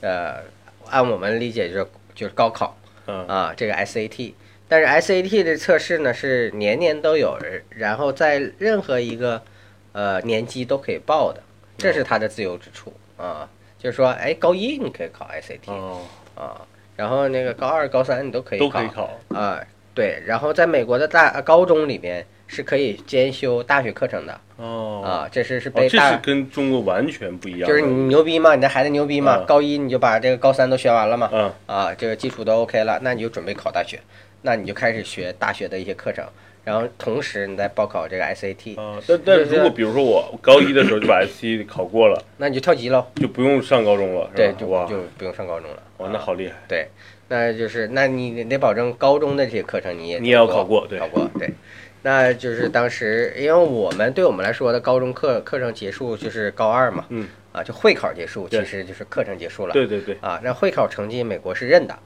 [0.00, 0.36] 呃，
[0.90, 2.76] 按我们理解就是就是高考。
[3.06, 4.32] 嗯啊，这个 SAT，
[4.66, 9.42] 但是 SAT 的测试呢是年年都有，然后在任何一个
[9.92, 11.42] 呃年级都可以报的，
[11.76, 13.46] 这是它的自由之处啊。
[13.78, 16.00] 就是说，哎，高一你可以考 SAT 哦，
[16.34, 19.60] 啊，然后那个高二、高三你都可以考都可以考，啊。
[19.92, 29.46] 对，然后在美国的大高中里面是可以兼修大学课程的哦，啊，这是是哦，这被大是跟中国完全不一样，就是你牛逼嘛，你的孩子牛逼嘛，嗯。
[29.46, 31.52] 高一你就把这个高三都学完了嘛，嗯。
[31.66, 33.98] 啊，这个基础都 OK 了，那你就准备考大学，
[34.42, 36.24] 那你就开始学大学的一些课程，
[36.64, 45.82] 然后同时你再报考这个 SAT，、啊，但但如果比如说我高一的时候就把 SAT 考过了，那你就跳级喽，就不用上高中了，是对，就就不用上高中了。
[45.98, 46.88] 哇，那啊好厉害，对，
[47.28, 50.98] 那就是那你得保证高中的这些课程你也你也要考过对。
[50.98, 51.50] 考过对。
[52.04, 59.72] 那就是当时，因为我们对我们来说的高中课课程结束就是高二嘛，嗯，啊，就会考结束，其实就是课程结束了。
[59.72, 61.98] 对对对，啊，那会考成绩美国是认的，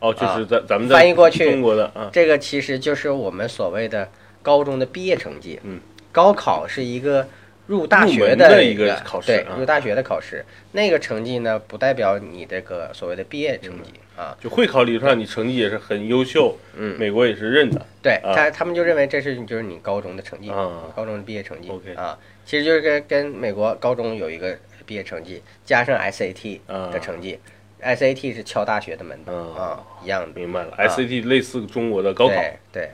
[0.00, 4.08] 哦，就是咱咱们翻译过去中国的啊，这个其实就是我们所谓的
[4.40, 5.60] 高中的毕业成绩。
[5.62, 5.78] 嗯，
[6.10, 7.28] 高考是一个
[7.66, 10.44] 入大学的一一个考试对啊，入大学的考试。
[10.72, 14.36] 那个成绩呢，不代表你这个所谓的毕业成绩啊。
[14.40, 27.38] 就会考理论上你成绩也是很优秀，嗯，美国也是认的，对啊他他们就认为这是就是你高中的成绩，啊高中的毕业成绩 OK 啊，其实就是跟跟美国高中有一个毕业成绩，加上 SAT 啊的成绩。
[27.82, 30.40] SAT 是敲大学的门的啊啊，一样的。
[30.40, 32.90] 明白了啊，SAT 类似中国的高考，对对，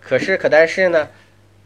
[0.00, 1.08] 可是可但是呢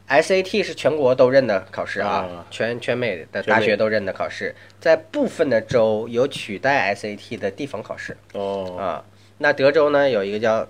[0.09, 2.47] ，SAT 是全国都认的考试啊，啊。
[2.51, 8.77] 全全美的大学都认的考试，在部分的州有取代 SAT 的地方考试哦。
[8.79, 9.05] 啊。
[9.39, 10.69] 那德州呢有一个叫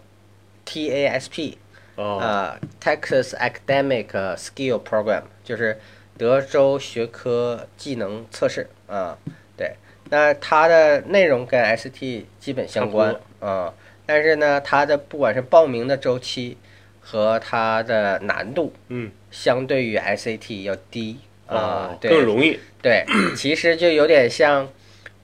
[0.66, 1.54] TASP
[1.96, 2.18] 哦。
[2.18, 5.78] 啊，Texas Academic Skill Program，就是
[6.18, 9.16] 德州学科技能测试啊。
[9.56, 9.76] 对，
[10.10, 13.72] 那它的内容跟 SAT 基本相关啊，
[14.04, 16.56] 但是呢，它的不管是报名的周期
[17.00, 23.04] 和它的难度，嗯相对于 SAT 要低啊更容易对，
[23.36, 24.66] 其实就有点像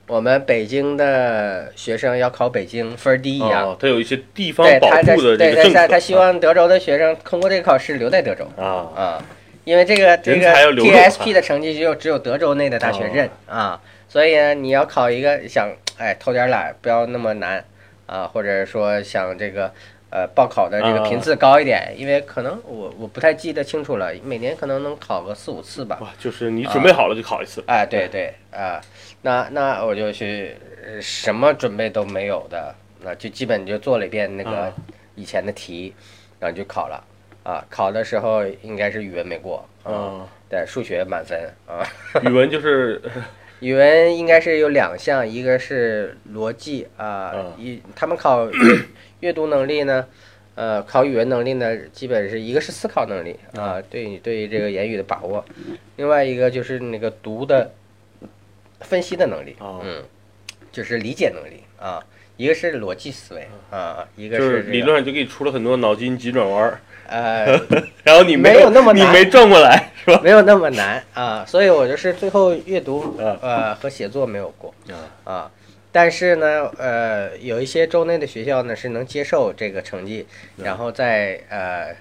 [0.07, 3.69] 我们北京的学生要考北京分儿低一样。
[3.69, 9.25] 哦，它有一些地方对，保他他护的这对他个政策，他他希望德州的学生通过这个考试留在德州啊啊，
[9.65, 17.65] 因为这个这个 TSP 的成绩只有只有德州内的大学认哦啊，所以呢，你要考一个想哎偷点懒，不要那么难
[18.07, 19.73] 啊，或者说想这个
[20.13, 25.99] 呃报考的这个啊频次高一点，因为可能我我不太记得清楚了，每年可能能考个四五次吧。
[26.03, 28.79] 哇，就是你准备好了就考一次，哎，对对啊，
[29.23, 34.73] 那那我就去呃什么准备都没有的，那就基本就做了一遍那个啊
[35.15, 35.95] 以前的题，
[36.39, 37.03] 然后就考了
[37.43, 37.65] 啊。
[37.71, 41.81] 考的时候应该是语文没过啊，啊，对，数学满分啊。
[42.23, 43.01] 语文就是
[43.61, 48.47] 语文应该是有两项，一个是逻辑啊嗯，一他们考
[49.23, 50.05] 阅阅读能力呢，
[50.57, 55.45] 呃，考语文能力呢，基本是一个是思考能力啊，对你对于这个言语的把握，
[55.97, 57.73] 另外一个就是那个读的
[58.81, 59.81] 分析的能力，哦。
[59.85, 60.03] 嗯，
[60.73, 62.03] 就是理解能力啊，
[62.37, 67.47] 一个是逻辑思维啊，一个是这个理论上就给你出了很多脑筋急转弯儿，呃
[68.03, 69.09] 然后你没有有那么难。
[69.09, 70.21] 你没转过来是吧？
[70.25, 74.75] 没有那么难啊，所以我就是最后阅读啊呃和写作没有过。
[74.89, 74.99] 啊
[75.33, 75.51] 啊，
[75.93, 80.27] 但是呢，呃，有一些州内的学校呢是能接受这个成绩，
[80.57, 81.95] 然后在呃，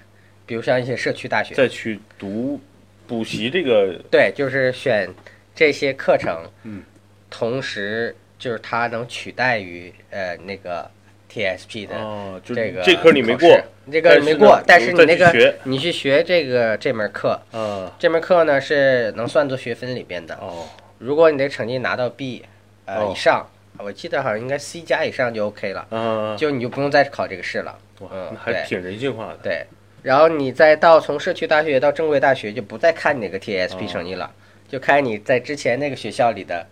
[0.46, 2.58] 比如像一些社区大学，再去读
[3.06, 5.10] 补习这个对，就是选
[5.54, 6.82] 这些课程，嗯，
[7.28, 10.90] 同时就是它能取代于呃那个
[11.30, 15.54] TSP 的哦，就这个这科你没过，这个没过，但但是你那个学。
[15.64, 17.90] 你去学这个这门课，嗯。
[17.98, 20.66] 这门课呢是能算作学分里边的，哦。
[20.98, 22.42] 如果你的成绩拿到 B
[22.86, 23.12] 呃、哦。
[23.12, 23.46] 以上，
[23.78, 25.86] 我记得好像应该 C 加以上就 OK 了。
[25.90, 27.76] 嗯，就你就不用再考这个试了。
[28.00, 29.64] 哇，嗯还挺人性化的，对，
[30.02, 34.30] 然后你再到从社区大学到正规大学，就不再看你那个 TSP 哦成绩了，
[34.68, 36.66] 就看你在之前那个学校里的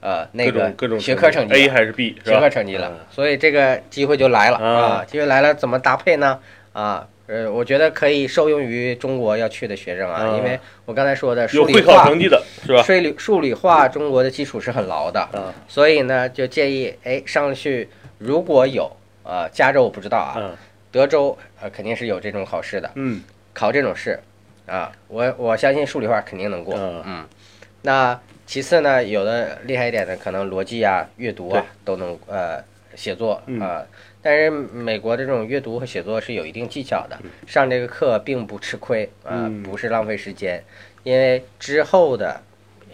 [0.00, 2.38] 呃那个各种各种学科成绩 A 了还是 B 是学？
[2.40, 3.06] 科成绩了嗯。
[3.10, 6.40] 所以这个机会就来了啊啊，机会来了，怎么搭配呢？
[6.72, 12.82] 啊，呃，我觉得可以受用于中国要去的学生啊，啊因为我刚才说的数理化成绩的是吧？
[12.82, 20.54] 数理数理化中国的基础是很牢的，啊所以呢，就建议哎上去如果有呃加州我不知道啊，嗯。
[20.90, 23.22] 德州呃肯定是有这种考试的，嗯。
[23.54, 24.20] 考这种试
[24.66, 27.02] 啊，我我相信数理化肯定能过，嗯。
[27.06, 27.24] 嗯，
[27.80, 32.62] 那其次呢，有的厉害一点的可能逻辑啊、阅读啊都能呃
[32.94, 33.82] 写作嗯啊，
[34.22, 39.62] 但是美国的这种阅读和写作是有一定技巧的，上这个课并不吃亏啊，嗯。
[39.62, 40.62] 不是浪费时间，
[41.02, 42.40] 因为之后的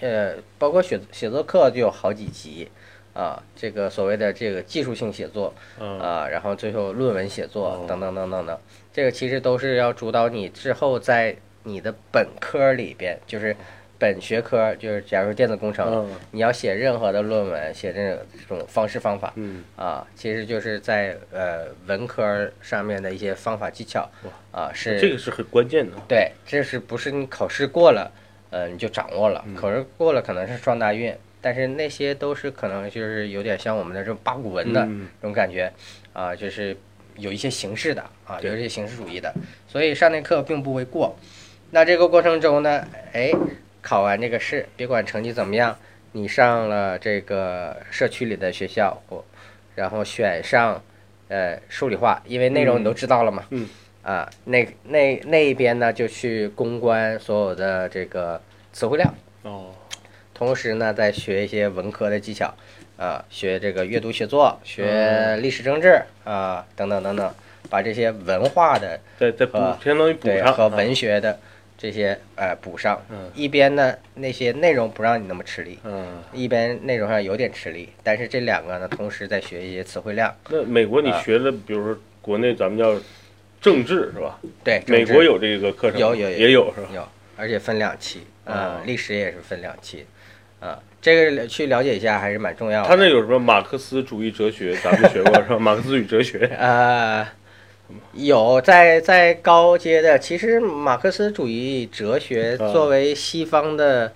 [0.01, 2.69] 呃包括写写作课就有好几集。
[3.15, 5.99] 啊，这个所谓的这个技术性写作，嗯。
[5.99, 7.85] 啊，然后最后论文写作哦。
[7.89, 8.57] 等等等等等，
[8.93, 13.57] 这个其实都是要主导你之后在你的本科里边，就是
[13.99, 24.09] 本学科，就是假如电子工程，嗯你要写任何的论文，写这这种方式方法嗯啊，其实就是在呃文科上面的一些方法技巧
[24.53, 25.97] 啊，是这个是很关键的。
[26.07, 28.11] 对，这是不是你考试过了，
[28.51, 29.45] 呃，你就掌握嗯了？
[29.57, 35.73] 考试过了可能是撞大运，但是那些都是可能就是有点像我们的这种八股文的嗯这种感觉，
[36.13, 36.77] 啊，就是
[37.17, 39.35] 有一些形式的啊，有一些形式主义的，
[39.67, 41.17] 所以上那课并不为过。
[41.71, 43.31] 那这个过程中呢，哎，
[43.83, 45.77] 考完这个试，别管成绩怎么样，
[46.13, 49.25] 你上了这个社区里的学校，或
[49.75, 50.83] 然后选上
[51.29, 53.69] 呃数理化，因为内容你都知道了嘛，嗯。
[54.01, 58.41] 啊，那那那一边呢就去公关所有的这个
[58.73, 59.13] 词汇量，
[59.43, 59.75] 哦，
[60.33, 62.55] 同时呢再学一些文科的技巧，
[62.97, 67.35] 啊，学这个阅读写作，学历史政治啊等等等等，
[67.69, 71.39] 把这些文化的再再补啊，相当于补上啊对和文学的
[71.79, 73.31] 这些呃补上，嗯。
[73.35, 83.01] 一边呢那些内容不让你那么吃力，嗯，一边内容上有点吃力，但是这两个呢同时在学一些词汇量，那美国你啊学的，比如说国内咱们叫
[83.61, 84.39] 政治是吧？
[84.65, 86.89] 对，美国有这个课程，有有有也有是吧？
[86.93, 90.05] 有，而且分两期，啊哦，历史也是分两期，
[90.59, 92.89] 啊，这个去了解一下还是蛮重要的。
[92.89, 95.59] 他那有什么马克思主义哲学，咱们学过是吧？
[95.61, 97.27] 马克思主义哲学，呃，
[98.13, 104.13] 有在在高阶的，其实马克思主义哲学啊作为西方的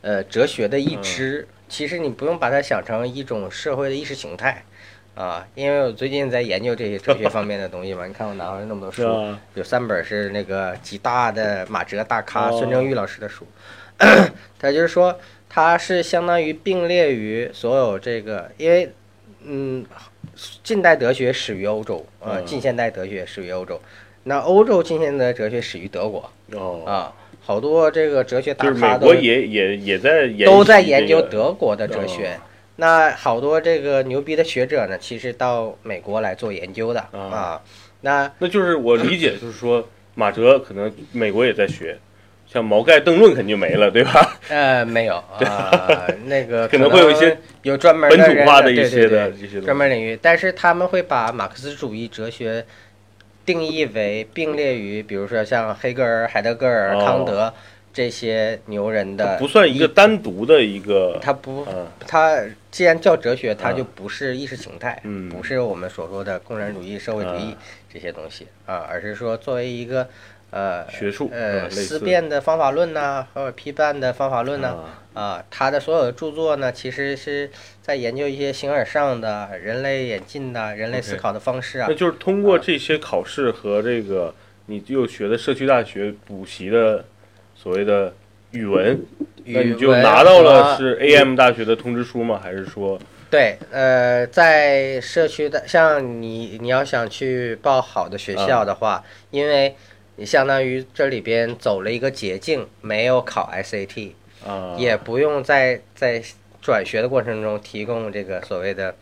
[0.00, 4.64] 呃哲学的一支，其实你不用把它想成一种社会的意识形态。
[5.14, 9.02] 啊，因为我最近在研究这些哲学方面的东西嘛，你看我拿回来那么多书？
[9.52, 13.46] 有三本是那个极大的马哲大咖哦孙正玉老师的书，
[14.58, 18.90] 他就是说他是相当于并列于所有这个，因为
[19.44, 19.84] 嗯，
[20.62, 22.46] 近代德学始于欧洲，呃，嗯。
[22.46, 23.80] 近现代德学始于欧洲，
[24.24, 32.38] 那欧洲近现代哲学始于德国哦，啊，好多这个哲学大就是咖都美国也也也在研都在研究德国的哲学。
[32.76, 37.20] 那好多这个牛逼的学者呢，其实到美国来做研究的啊。
[37.20, 37.62] 啊。
[38.00, 41.96] 那那就是我理解，就是说马哲可能美国也在学，
[42.52, 44.36] 像毛概邓论肯定没了，对吧？
[44.50, 52.64] 呃，没有 啊，那个可能会有一些有专门本土化的一对些的这些东西专门领域，但是他们会把马克思主义哲学
[53.46, 57.52] 定义为并列于，比如说像黑格尔、海德格尔、哦康德
[57.94, 62.38] 这些牛人的，不算一个单独的一个，他不，嗯他
[62.70, 67.56] 既然叫哲学，它啊就不是意识形态，嗯不是我们所说的共产主义、社会主义啊
[67.92, 70.08] 这些东西啊，而是说作为一个
[70.52, 77.50] 呃学术嗯呃思辨的方法论呐、或者批判的方法论呐、啊啊，他的所有的著作呢，其实是
[77.82, 81.94] 在研究一些形而上的、人类演进的、人类思考的方式啊那。
[81.94, 84.34] 就是通过这些考试和这个
[84.66, 87.04] 你又学的社区大学补习的
[87.54, 88.14] 所谓的
[88.52, 89.00] 语文，
[89.44, 92.40] 那你就拿到了是 AM 大学的通知书吗？
[92.42, 92.98] 还是说
[93.30, 99.74] 对，呃，在社区的，像你你要想去报好的学校的话，因为
[100.16, 104.12] 你相当于这里边走了一个捷径，没有考 SAT，、
[104.46, 104.76] 啊。
[104.78, 106.22] 也不用在在
[106.60, 108.94] 转学的过程中提供这个所谓的。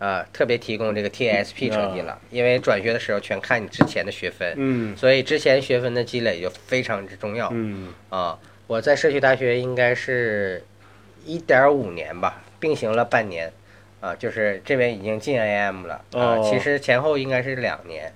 [0.00, 4.96] 啊，特别提供这个 TSP 成绩了，因为转学的时候全看你之前的学分，嗯。
[4.96, 7.50] 所以之前学分的积累就非常之重要。
[7.52, 7.92] 嗯。
[8.08, 10.64] 啊，我在社区大学应该是
[11.26, 13.52] 一点五年吧，并行了半年，
[14.00, 16.48] 啊，就是这边已经进 AM 了啊，哦。
[16.50, 18.10] 其实前后应该是两年，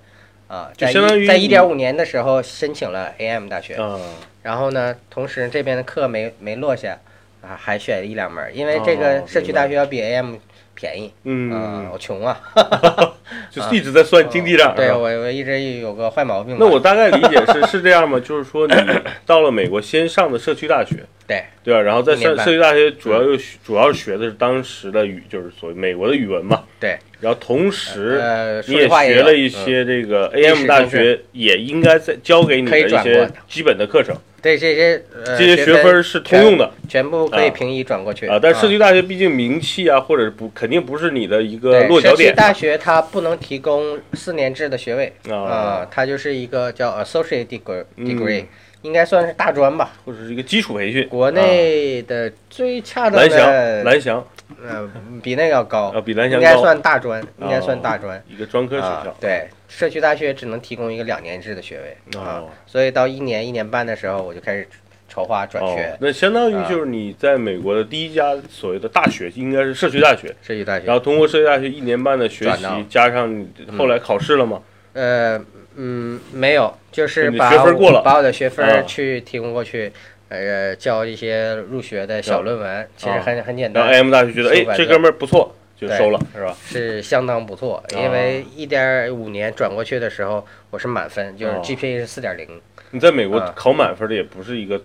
[0.55, 3.99] 啊，在就相当于一在一点五年的时候申请了 AM 大学，啊。
[4.43, 6.97] 然后呢，同时这边的课没没落下，
[7.43, 10.37] 啊，还选了一两门，因为这哦个社区大学要比 AM
[10.85, 12.39] 便宜，啊，嗯我穷啊，
[13.51, 14.69] 就是一直在算经济账。
[14.69, 16.57] 啊对我我一直有个坏毛病。
[16.61, 18.21] 那我大概理解是是这样吗？
[18.21, 18.75] 就是说你
[19.25, 21.81] 到了美国先上的社区大学，对对吧？
[21.81, 26.63] 然后在社社区大学主要又学主要学的是当时的语，就是所谓美国的语文嘛。
[26.79, 26.99] 对。
[27.21, 28.21] 然后同时
[28.69, 34.15] 你也学了一嗯些这个 AM 大学也应该在教给你的一些基本的课程，
[34.45, 36.71] 对这些呃这些学分分是通用的。
[36.87, 38.39] 全部可以啊平移转过去啊。
[38.41, 45.35] 但社区大学毕竟名气啊，或者不肯定不是你的一个落脚点社区大学它不能提供四年制的学位啊。
[45.35, 48.07] 啊，它就是一个叫 associate degree 嗯。
[48.07, 48.45] degree，
[48.85, 49.93] 应该算是大专吧。
[50.05, 51.09] 或者是一个基础培训。
[51.09, 54.25] 国内的最恰啊当蓝翔，的蓝翔
[54.63, 54.91] 呃
[55.23, 58.23] 比那个要高啊，，比蓝翔应该，算大专，应该算大专。
[58.29, 64.69] 一个专科学啊校。，对，社区大学只能提供一个两年制的学位啊哦，所以到一年一年半的时候，我就开始
[65.09, 70.29] 筹划转哦学，那相当于啊就是你在美国的第一家所谓的大学，应该是社区大学。
[70.43, 70.95] 社区大学然。
[70.95, 73.47] 后通过社区大学一年半的学习，加上
[73.79, 74.61] 后来考试了吗？
[74.93, 75.41] 呃，
[75.77, 79.93] 嗯，没有，就是把我学分过了把我的学分去提供过去，
[80.29, 86.57] 呃，交一些入学的小论文，其实啊很很简然后单，AM 大学觉得，哎这哥们儿不错，就收了，是吧？
[86.65, 87.83] 是相当不错。
[87.97, 92.49] 因为一点五年转过去的时候，我是满分，就是哦 GPA 是四点零，
[92.91, 94.81] 你在美国啊考满分的也不是一个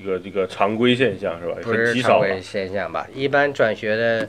[0.00, 1.54] 一个这个常规现象，是吧？
[1.62, 2.40] 不很是常规。
[2.40, 3.06] 现象吧？
[3.14, 4.28] 一般转学的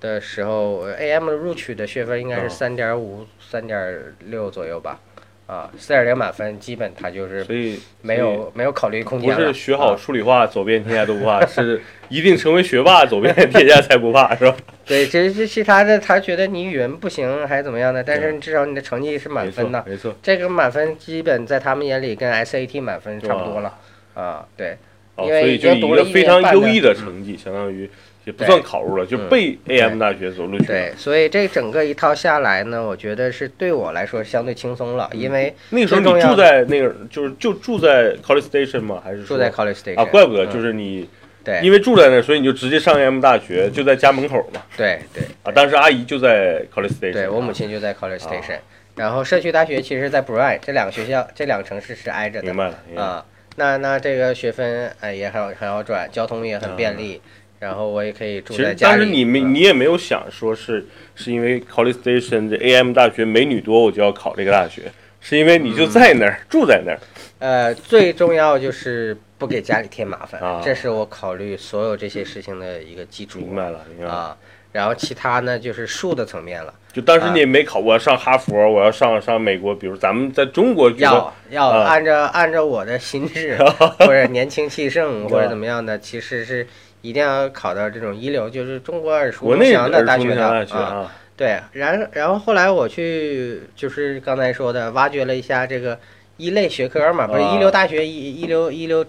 [0.00, 5.00] 的时候呃，AM 的录取的学分应该哦是三点五、三点六左右吧。
[5.48, 9.52] 啊，四点零满分，基本他就是所以没有没有考虑空间了。
[9.52, 11.80] 是学好啊数理化走遍天下都不怕，是
[12.10, 14.54] 一定成为学霸走遍天下才不怕，是吧？
[14.84, 19.82] 对，这这其他的他觉得你语文不行还是怎么样的，但是至少你的成绩是满分的。
[19.88, 20.14] 没错。
[20.22, 23.74] 这个满分基本在他们眼里跟 SAT 满分差不多了
[24.12, 24.46] 啊。
[24.54, 24.76] 对，
[25.14, 27.90] 哦，因为所以就以一已经读了非常优异的成绩，相当于
[28.28, 30.66] 也不算考入了，就嗯被 AM 大学所录取了。
[30.66, 39.00] 对，所以这整个一套下来呢，我觉得是对我来说相对轻松了，因为那个时候你住在那个，就是就住在 College Station 吗？
[39.02, 40.04] 还是住在 College Station 啊？
[40.04, 41.08] 怪不得，嗯就是你
[41.42, 44.60] 对因为住在那儿，所以你就直接上 AM 大学，就在家门口嘛。
[44.76, 47.12] 对对啊，当时阿姨就在 College Station。
[47.14, 48.58] 对，我母亲就在 College Station，
[48.96, 53.24] 然后社区大学其实在 Bryan，这两个学校这两个城市是挨着的明白了，啊。
[53.56, 57.20] 那那这个学分哎也很很好转，交通也很便利，
[57.58, 58.98] 然后我也可以住在家里。
[58.98, 64.82] 当时你没嗯你也没有想说是是因为 College Station 这 AM 大学美女多，我就要考这个大学，
[65.20, 66.98] 是因为你就在那儿住在那儿。
[67.40, 73.38] 呃，最重要就是不给家里添麻烦，啊这是我考虑所有这些事情的一个基础。
[73.38, 74.12] 明白了，明白了。
[74.12, 74.36] 啊，
[74.72, 83.56] 然后其他呢就是术的层面了，就当时你也没考，我要上哈佛，我要上上美国，比如咱们在中国要要啊按照按照我的心智
[84.00, 86.66] 或者年轻气盛或者怎么样的，其实是
[87.00, 90.66] 一定要考到这种一流，就是中国耳熟国内能详的大学的啊。
[90.76, 95.98] 啊，对，然然后后来我去就是刚才说的，挖掘了一下这个
[96.36, 99.04] 一类学科嘛，不是啊一流大学一一流一流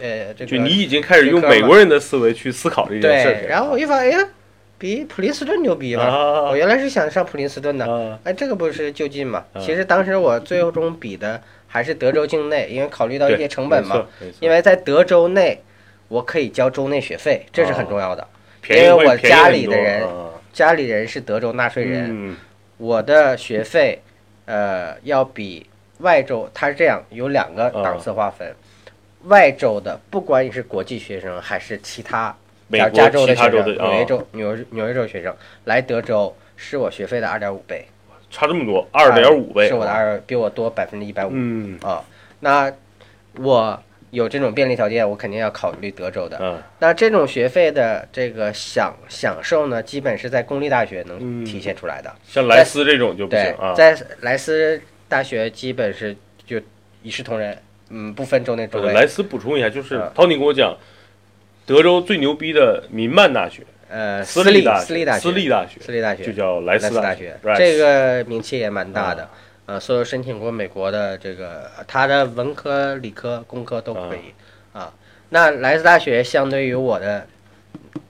[0.00, 3.46] 呃这个就你已经开始用美国人的思维去思考这件事。
[3.48, 4.28] 然后我一发现，哎呀，
[4.78, 6.04] 比普林斯顿牛逼嘛！
[6.04, 9.44] 啊我原来是想上普林斯顿的，啊哎，这个不是就近嘛？
[9.52, 14.06] 啊其实当时我最终比的还是德州境内，因为考虑到一些成本嘛。
[14.40, 15.62] 因为在德州内，
[16.14, 18.24] 我可以交州内学费，这是很重要的。
[18.70, 22.36] 因为我家里的人啊家里人是德州纳税人，嗯。
[22.76, 24.00] 我的学费，
[24.44, 25.66] 呃，要比
[25.98, 28.54] 外州，它是这样，有两个档次划分。
[29.24, 32.32] 外州的，不管你是国际学生还是其他
[32.68, 35.34] 美国加加州的其他学生，州的啊纽约州、纽约纽约州学生
[35.64, 37.86] 来德州是我学费的二点五倍，
[38.30, 41.30] 差这么多，二点五倍，是我的二，比我多百分之一百五。
[41.32, 41.76] 嗯。
[41.82, 42.04] 啊。
[42.38, 42.72] 那
[43.38, 43.82] 我
[44.14, 46.38] 有这种便利条件，我肯定要考虑德州的。
[46.40, 52.14] 嗯那这种学费的这个享享受呢，基本是在公立大学能嗯体现出来的。
[52.26, 53.74] 像莱斯这种就不行对，啊。
[53.74, 56.60] 在莱斯大学基本是就
[57.02, 57.58] 一视同仁，
[57.90, 58.88] 嗯，不分州内州外。
[58.88, 60.76] 呃莱斯补充一下，就是啊 Tony 跟我讲，
[61.66, 69.30] 德州最牛逼的民办大学，呃，私立大私立大学，私立大学私立大学就叫莱莱斯大斯学这个名气也蛮大的啊。
[69.66, 74.34] 呃，所有申请过美国的这个，他的文科、理科、工科都可以
[74.72, 74.92] 啊。
[75.30, 77.26] 那莱斯大学相对于我的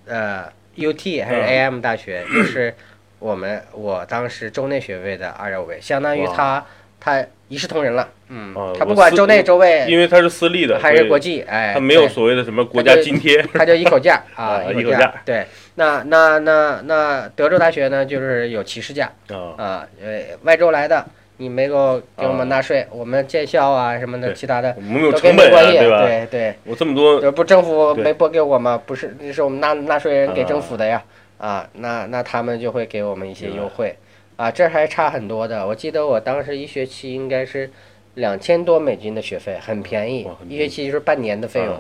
[0.07, 0.45] 呃
[0.77, 2.75] UT 还是嗯 AM 大学，就是
[3.19, 6.67] 我们我当时州内学位的二点五倍，相当于哇它
[7.01, 8.09] 它一视同仁了。
[8.29, 13.41] 嗯啊，我私它不管州内州外因为他是私立的，还是国际，哎，他没有所谓的什么国家津贴。
[13.55, 15.47] 他就一口价 啊，啊一一口价对，
[15.77, 21.05] 那那那那德州大学呢，就是有歧视价啊啊，呃，外州来的，
[21.37, 26.07] 你没给我给我啊们纳税，我们建校啊什么的，其他的我们有成本啊，没关系，吧？
[26.07, 28.81] 对对，我这么多这不政府没拨给我吗？
[28.87, 31.03] 不是，那是我们纳纳税人给啊政府的呀，
[31.39, 33.97] 啊，那那他们就会给我们一些优惠。
[34.37, 35.67] 啊，这还差很多的。
[35.67, 37.71] 我记得我当时一学期应该是
[38.15, 41.75] 两千多美金的学费，很便宜一学期就是半年的费用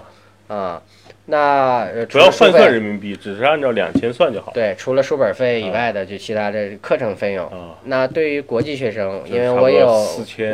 [0.46, 0.82] 啊啊。
[1.26, 4.52] 那呃不要换算人民币，只是按照两千算就好。
[4.52, 5.72] 对，除了书本费以啊。
[5.72, 7.46] 外的，就其他的课程费用。
[7.46, 9.86] 啊，那对于国际学生，因为我有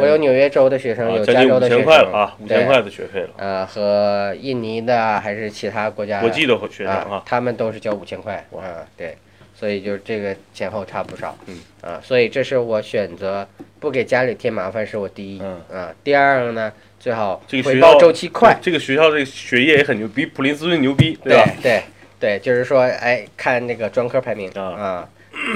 [0.01, 1.67] 我有纽约州的学生，啊有加州的
[2.13, 8.63] 啊，五千块的学费了，呃，和印尼的还是其他国家国际的学生啊啊，，他们都是交五千块哇。
[8.63, 9.17] 啊，对，
[9.55, 11.59] 所以就这个前后差不少，嗯。
[11.81, 13.47] 啊，所以这是我选择
[13.81, 15.61] 不给家里添麻烦是我第一，嗯。
[15.77, 21.51] 啊，第二个呢，最好这个学校回报周期快，这个学校这个学业也很牛，逼普林斯顿牛逼，对吧？
[21.63, 21.83] 对
[22.21, 25.09] 对，就是说，哎，看那个专科排名啊啊，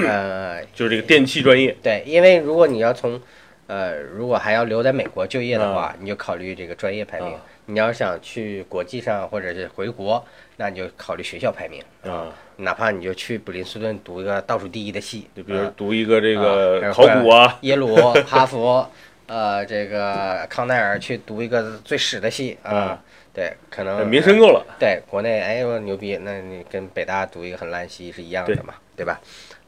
[0.07, 3.21] 呃， 就是这个电气专业，对，因为如果你要从，
[3.67, 7.31] 呃，如果还要留在美国就业的话，啊你就考虑这个专业排名。
[7.31, 10.23] 啊你要想去国际上或者是回国，
[10.57, 11.81] 那你就考虑学校排名。
[12.03, 12.27] 啊，
[12.57, 17.95] 哪怕你就去普林斯顿读一个倒数第一的系，就比如啊读一个这啊个考古啊，耶鲁、
[18.27, 18.87] 哈佛，
[19.27, 23.03] 呃，这个康奈尔去读一个最屎的系啊啊，
[23.33, 29.19] 对，可能名声够了，对国内哎呦牛逼，那你跟北大读一个很烂系是一样的嘛，对吧？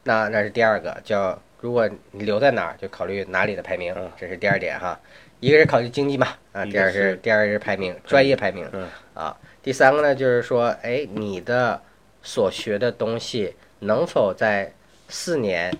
[0.04, 4.98] 那那是第二个，叫如果你留在哪儿，就考虑哪里的排名嗯，这是第二点哈。
[5.40, 9.36] 一个是考虑经济嘛，啊，第二是是第二是排名，专业排名嗯啊。
[9.62, 11.80] 第三个呢，就是说，哎，你的
[12.22, 14.72] 所学的东西能否在
[15.08, 15.72] 四年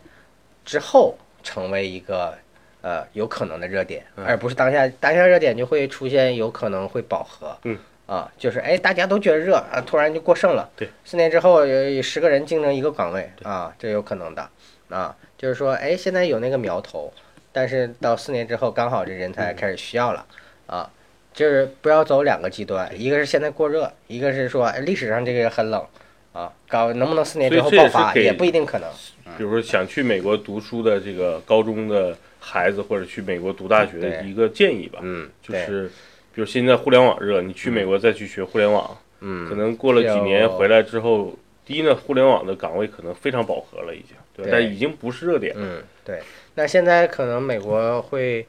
[0.65, 2.39] 之后成为一个
[2.81, 7.57] 呃有可能的热点，嗯而不是当下当下热点就会出现有可能会饱和。
[7.65, 7.79] 嗯。
[8.07, 10.71] 啊，就是哎，大家都觉得热啊，突然就过剩了。
[10.75, 10.89] 对。
[11.05, 14.49] 四年之后有有十个人竞争一个岗位啊，这有可能的
[14.89, 15.15] 啊。
[15.37, 17.13] 就是说，哎，现在有那个苗头，
[17.53, 20.25] 但是到四年之后，刚好这人才开始需要了
[20.67, 20.91] 啊。
[21.35, 25.87] 就是不要走两个极端，一个是现在过热，一个是说哎历史上这个很冷
[26.33, 28.89] 啊，搞能不能四年之后爆发也不一定可能。
[29.37, 35.89] 比如说想去美国读书的这个高中的孩子，或者去美国读大学的一个建议吧，嗯，就是
[36.35, 45.63] 比如现在互联网热，你去美国再去学互联网，嗯，可能过了几年回来之后，第一呢，互联网的岗位可能非常饱和了，已经，对但已经不是热点了。
[45.63, 46.21] 嗯，对。
[46.55, 48.45] 那现在可能美国会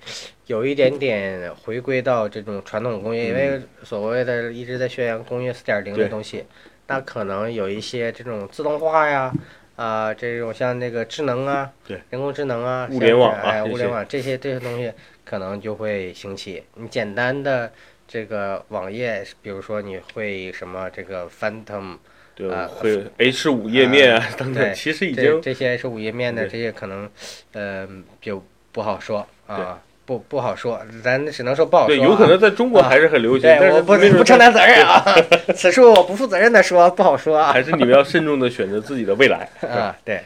[0.48, 6.44] 有一点点回归到这种传统工业，因为所谓的一直在宣扬工业四点零的东西，
[6.88, 9.32] 那可能有一些这种自动化呀，
[9.80, 14.92] 啊、这种像那个智能啊， 对，人工智能啊，像物联网是哎，物联网这些这些东西
[15.24, 16.64] 可能就会兴起。
[16.76, 17.72] 你简单的
[18.08, 21.98] 这个网页，比如说你会什么这个 Phantom。
[22.36, 27.10] 对，啊会 H 五页面啊等等，其实已这经这些 H 五页面的，这些可能，
[27.52, 27.86] 呃，
[28.22, 31.96] 就不好说啊，不不好说，咱只能说不好说。
[31.96, 35.06] 有可能在中国还是很流行，但是对我不不承担责任啊，
[35.54, 37.54] 此处我不负责任的说，不好说啊。
[37.54, 39.48] 还是你们要慎重的选择自己的未来。
[39.62, 40.22] 啊，对，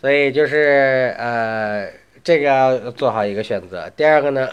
[0.00, 1.86] 所以就是呃，
[2.24, 3.86] 这个要做好一个选择。
[3.94, 4.48] 第二个呢，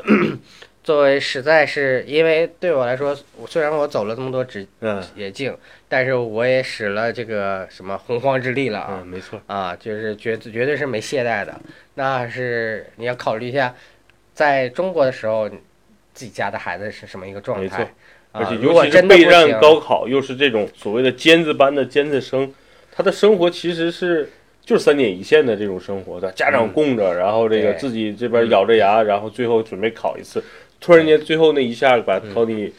[0.83, 5.55] 作为实在是因为对我来说，我虽然我走了这么多职嗯捷径，
[5.87, 8.99] 但是我也使了这个什么洪荒之力了啊。
[8.99, 11.55] 嗯，没错，啊，就是绝绝对是没懈怠的。
[11.97, 13.73] 那是你要考虑一下，
[14.35, 15.49] 在中国的时候，
[16.13, 17.91] 自己家的孩子是什么一个状态。
[18.31, 22.53] 而且尤其是备战高考又是这种所谓的尖子班的尖子生，
[22.91, 24.29] 他的生活其实是
[24.63, 30.43] 就是三点一线的这种生活的，家长嗯供着，然后这个自己这边咬着牙，然后最后准备考一次，
[30.79, 32.35] 突然间最后那一下把嗯。
[32.35, 32.71] Tony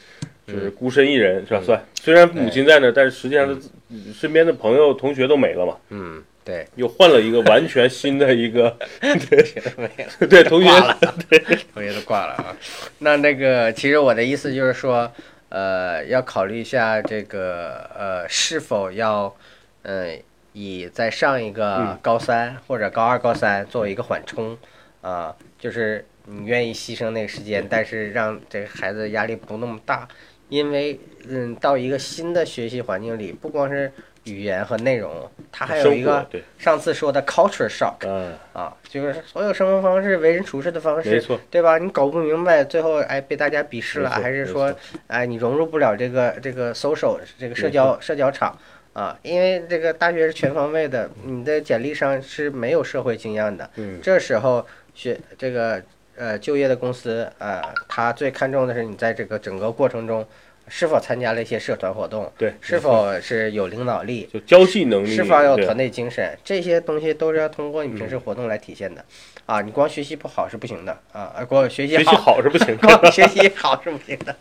[0.46, 1.61] 就是孤身一人是吧？
[1.61, 3.61] 算虽然母亲在那儿，但是实际上他
[4.14, 8.78] 身边的朋友同学都没了嘛，嗯，对，又换了一个完全新的一个
[9.76, 10.26] 没有。
[10.28, 10.68] 对同学。
[10.68, 10.97] 挂了，
[11.74, 12.57] 同学都挂了啊。
[13.01, 15.11] 那那个，其实我的意思就是说，
[15.49, 19.34] 呃，要考虑一下这个呃，是否要
[19.82, 20.16] 呃，
[20.53, 21.99] 以在上一个嗯。
[22.01, 24.57] 高三或者高二、高三作为一个缓冲
[25.01, 30.07] 啊、就是你愿意牺牲那个时间，但是让这个孩子压力不那么大，
[30.49, 33.92] 因为嗯，到一个新的学习环境里，不光是
[34.27, 35.11] 语言和内容，
[35.51, 36.27] 它还有一个
[36.59, 37.95] 上次说的 culture shock。
[38.07, 41.79] 嗯，啊，就是所有生活方式、为人处事的方式，没错，对吧？
[41.79, 48.57] 你搞不明白，最后哎被大家鄙视了，还是说错哎你融入不了这个这个 social 这个社交社交场
[48.93, 49.16] 啊？
[49.22, 55.81] 因为这个大学是全方位的，你的简历上是没有社会经验的，嗯，这时候学这个
[56.16, 60.27] 呃就业的公司呃，他最看重的是你在这个整个过程中
[60.69, 69.05] 是否参加了一些社团活动，对，是否是有领导力，就交际能力，是否有团队精神，这些东西都是要通过你平时活动来体现的。
[69.47, 72.89] 啊，你光学习不好是不行的啊，呃光学习学习好，是不行的。
[72.99, 74.35] 光学习好是不行的，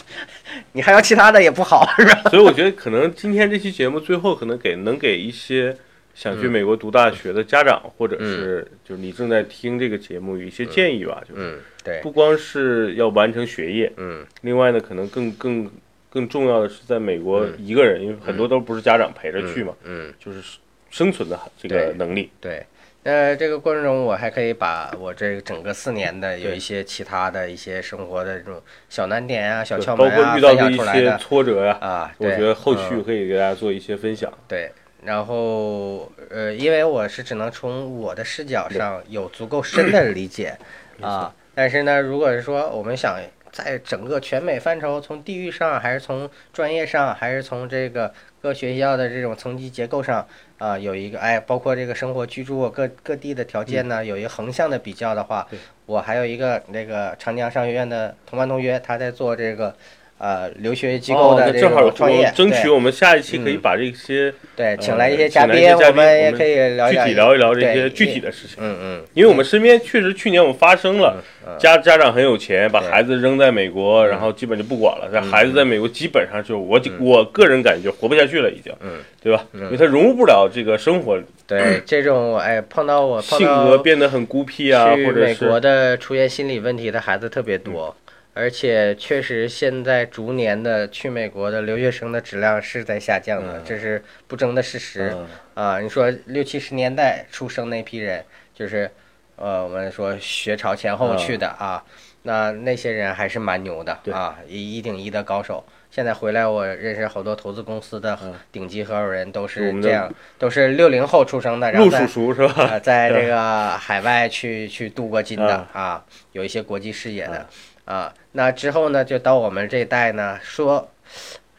[0.71, 2.23] 你还要其他的也不好，是吧？
[2.31, 5.77] 所以我觉得可能今天这期节目最后可能给能给一些
[6.15, 14.25] 想去美国读大学的家长，或者是就是你正在听这个节目，有一些建议吧，就是嗯，对，不光是要完成学业，嗯。
[14.41, 15.69] 另外呢，可能更更
[16.15, 20.41] 更重要的是在美国一个人，因为很多都不是家长陪着去嘛，嗯，就是
[20.89, 22.31] 生存的这个能力。
[22.39, 22.65] 对。
[23.03, 28.59] 那这个过程中，我还可以把我这个整个四年的有一些其他的一些生活的这种
[28.89, 32.11] 小难点啊、小窍门啊括遇到分的一些挫折呀，啊。
[32.17, 34.31] 我觉得后续嗯可以给大家做一些分享。
[34.47, 34.71] 对，
[35.03, 40.57] 然后呃，因为我是只能从我的视角上有足够深的理解
[41.01, 43.19] 啊，但是呢，如果是说我们想
[43.55, 50.27] 在整个全美范畴，从地域上，还是从专业上，还是从这个各学校的这种层级结构上
[50.57, 55.47] 啊，有一个哎，包括这个生活居住各各地的条件呢，有一个横向的比较的话，
[55.85, 59.73] 我还有一个那个长江商学院的同班同学，他在做这个。
[60.17, 68.57] 呃，留学机构哦，的这那正好种创业，对争取我们下一期可以嗯把这些对，呃请来一些嘉宾，我们也可以聊具聊体聊一聊这些具体的事情。
[68.59, 75.09] 嗯嗯，因为我们身边确实去年我们发生了嗯家家长很有钱，把孩子扔在美国，然后基本就不管了。
[75.11, 79.45] 但孩子在美国基本上就我我个人感觉活不下去了，已经，嗯，对吧？
[79.53, 87.93] 因为他融入不了这个生活，对这种哎，碰到我性格变得很孤僻啊，或者美国的出现心理问题的孩子特别多，
[88.35, 95.11] 而且确实现在逐年的去美国的留学生的质量是在下降的，嗯这是不争的事实。
[95.15, 98.91] 嗯啊，你说六七十年代出生那批人，就是
[99.37, 101.81] 呃，我们说学潮前后去的啊，
[102.23, 105.63] 那那些人还是蛮牛的啊，一一顶一的高手。
[105.89, 112.63] 现在回来，我认识好多投资公司的嗯顶级合伙人都是这样，都是六零后出生的，然后陆在叔叔是吧？
[112.65, 117.47] 啊，在这 个海外去去镀过金的啊，有一些国际视野的
[117.85, 118.13] 啊。
[118.33, 120.91] 那之后呢，就到我们这一代呢，说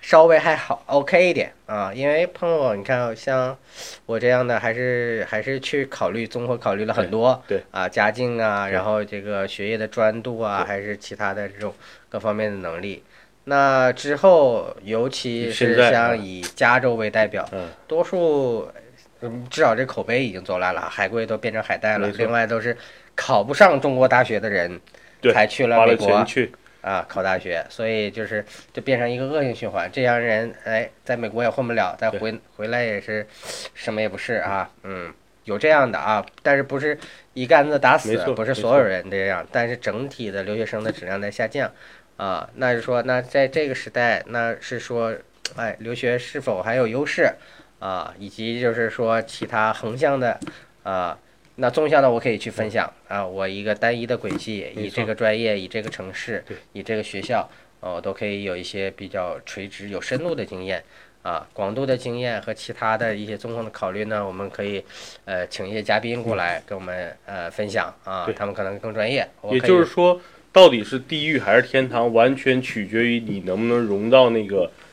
[0.00, 3.56] 稍微还好 OK 一点啊，因为朋友，你看像
[4.04, 11.74] 我这样的，还是还是去考虑综合考虑了很多，对对啊，家境啊，然后这个学业的专注啊，还是其他的这种
[12.08, 13.02] 各方面的能力。
[13.48, 18.68] 那之后，尤其是像以加州为代表，嗯，多数，
[19.20, 22.76] 嗯，至少这口碑已经走烂了，海归都变成海带了另外都是
[23.14, 24.80] 考不上中国大学的人，
[25.26, 26.24] 对才去了美国
[26.82, 29.90] 啊考大学，所以就是就变成一个恶性循环。
[29.92, 33.26] 这样人哎，在美国也混不了，再回回来也是
[33.74, 35.12] 什么也不是啊，嗯，
[35.44, 36.96] 有这样的啊，但是不是
[37.34, 41.68] 一竿子打死，不是所有人这样，但是整体的留学生的质量在下降
[42.16, 42.48] 啊。
[42.54, 45.12] 那是说，那在这个时代，那是说，
[45.56, 47.32] 哎，留学是否还有优势
[47.80, 48.14] 啊？
[48.16, 50.38] 以及就是说其他横向的
[50.84, 51.18] 啊。
[51.56, 57.48] 那纵向的我可以去分享啊，我一个单一的轨迹，以这个专业，以这个城市，以这个学校，
[57.80, 60.84] 呃，我都可以有一些比较垂直、有深度的经验
[61.22, 64.84] 啊，广度的经验和其他的一些综合的考虑呢，我们可以
[65.24, 69.26] 呃请一些嘉宾过来跟我们呃分享啊，他们可能更专业。
[69.50, 70.20] 也就是说，
[70.52, 74.85] 到底是地狱还是天堂，完全取决于你能不能融到那个嗯，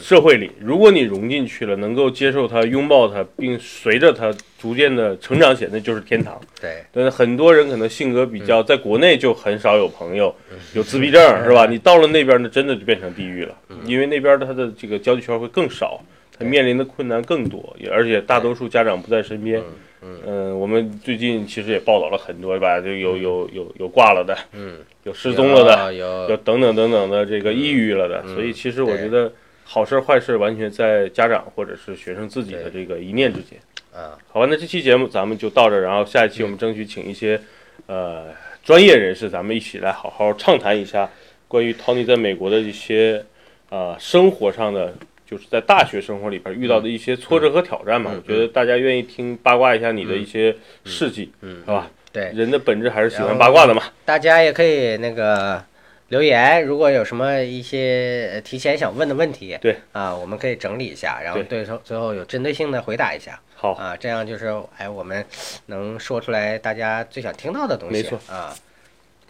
[0.00, 0.50] 社会里。
[0.60, 6.40] 如果你融进去了，能够接受它、拥抱它，并随着它逐渐的成长起来，那就是天堂。
[6.60, 8.46] 对，但是很多人可能性格比嗯。
[8.46, 10.34] 较，在国内就很少有朋友，
[10.74, 11.66] 有自闭症是吧？
[11.66, 13.76] 你到了那边呢，真的就变成地狱了，嗯。
[13.84, 16.00] 因为那边他的这个交际圈会更少，
[16.38, 19.62] 他面临的困难更多，也而且大多数家长不在身边。
[20.04, 22.80] 嗯，我们最近其实也报道了很多，是吧？
[22.80, 26.36] 就有有有有挂了的，嗯，有失踪了的，有。
[26.38, 28.20] 等等等等的这个抑郁了的。
[28.26, 28.34] 嗯。
[28.34, 29.32] 所以其实我觉得
[29.72, 33.58] 好事坏事完全在家长或者是学生自己的这个一念之间。
[33.90, 37.40] 啊，好吧，那这期节目咱们就到这儿，然后下一期我们争取请一些
[37.86, 38.26] 呃
[38.62, 41.08] 专业人士，咱们一起来好好畅谈一下
[41.48, 43.24] 关于 Tony 在美国的一些
[43.70, 44.92] 呃生活上的，
[45.24, 48.10] 就是在大学生活里边遇到的一些挫折和挑战嘛。
[48.12, 50.54] 嗯我觉得大家愿意听八卦一下你的一些
[50.84, 51.90] 事迹，嗯，是吧？
[52.12, 53.82] 对，人的本质还是喜欢八卦的嘛。
[54.04, 55.64] 大家也可以那个
[56.11, 65.25] 留言，如果有什么一些呃提前想问的问题，对啊，我们可以整理一下，然后对对最最后有针对性的回答一下好，啊，这样就是哎，我们
[65.65, 68.55] 能说出来大家最想听到的东西，没错啊，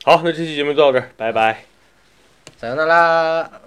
[0.03, 1.63] 好，那这期节目就到这儿，拜拜。
[2.59, 3.49] さよなら。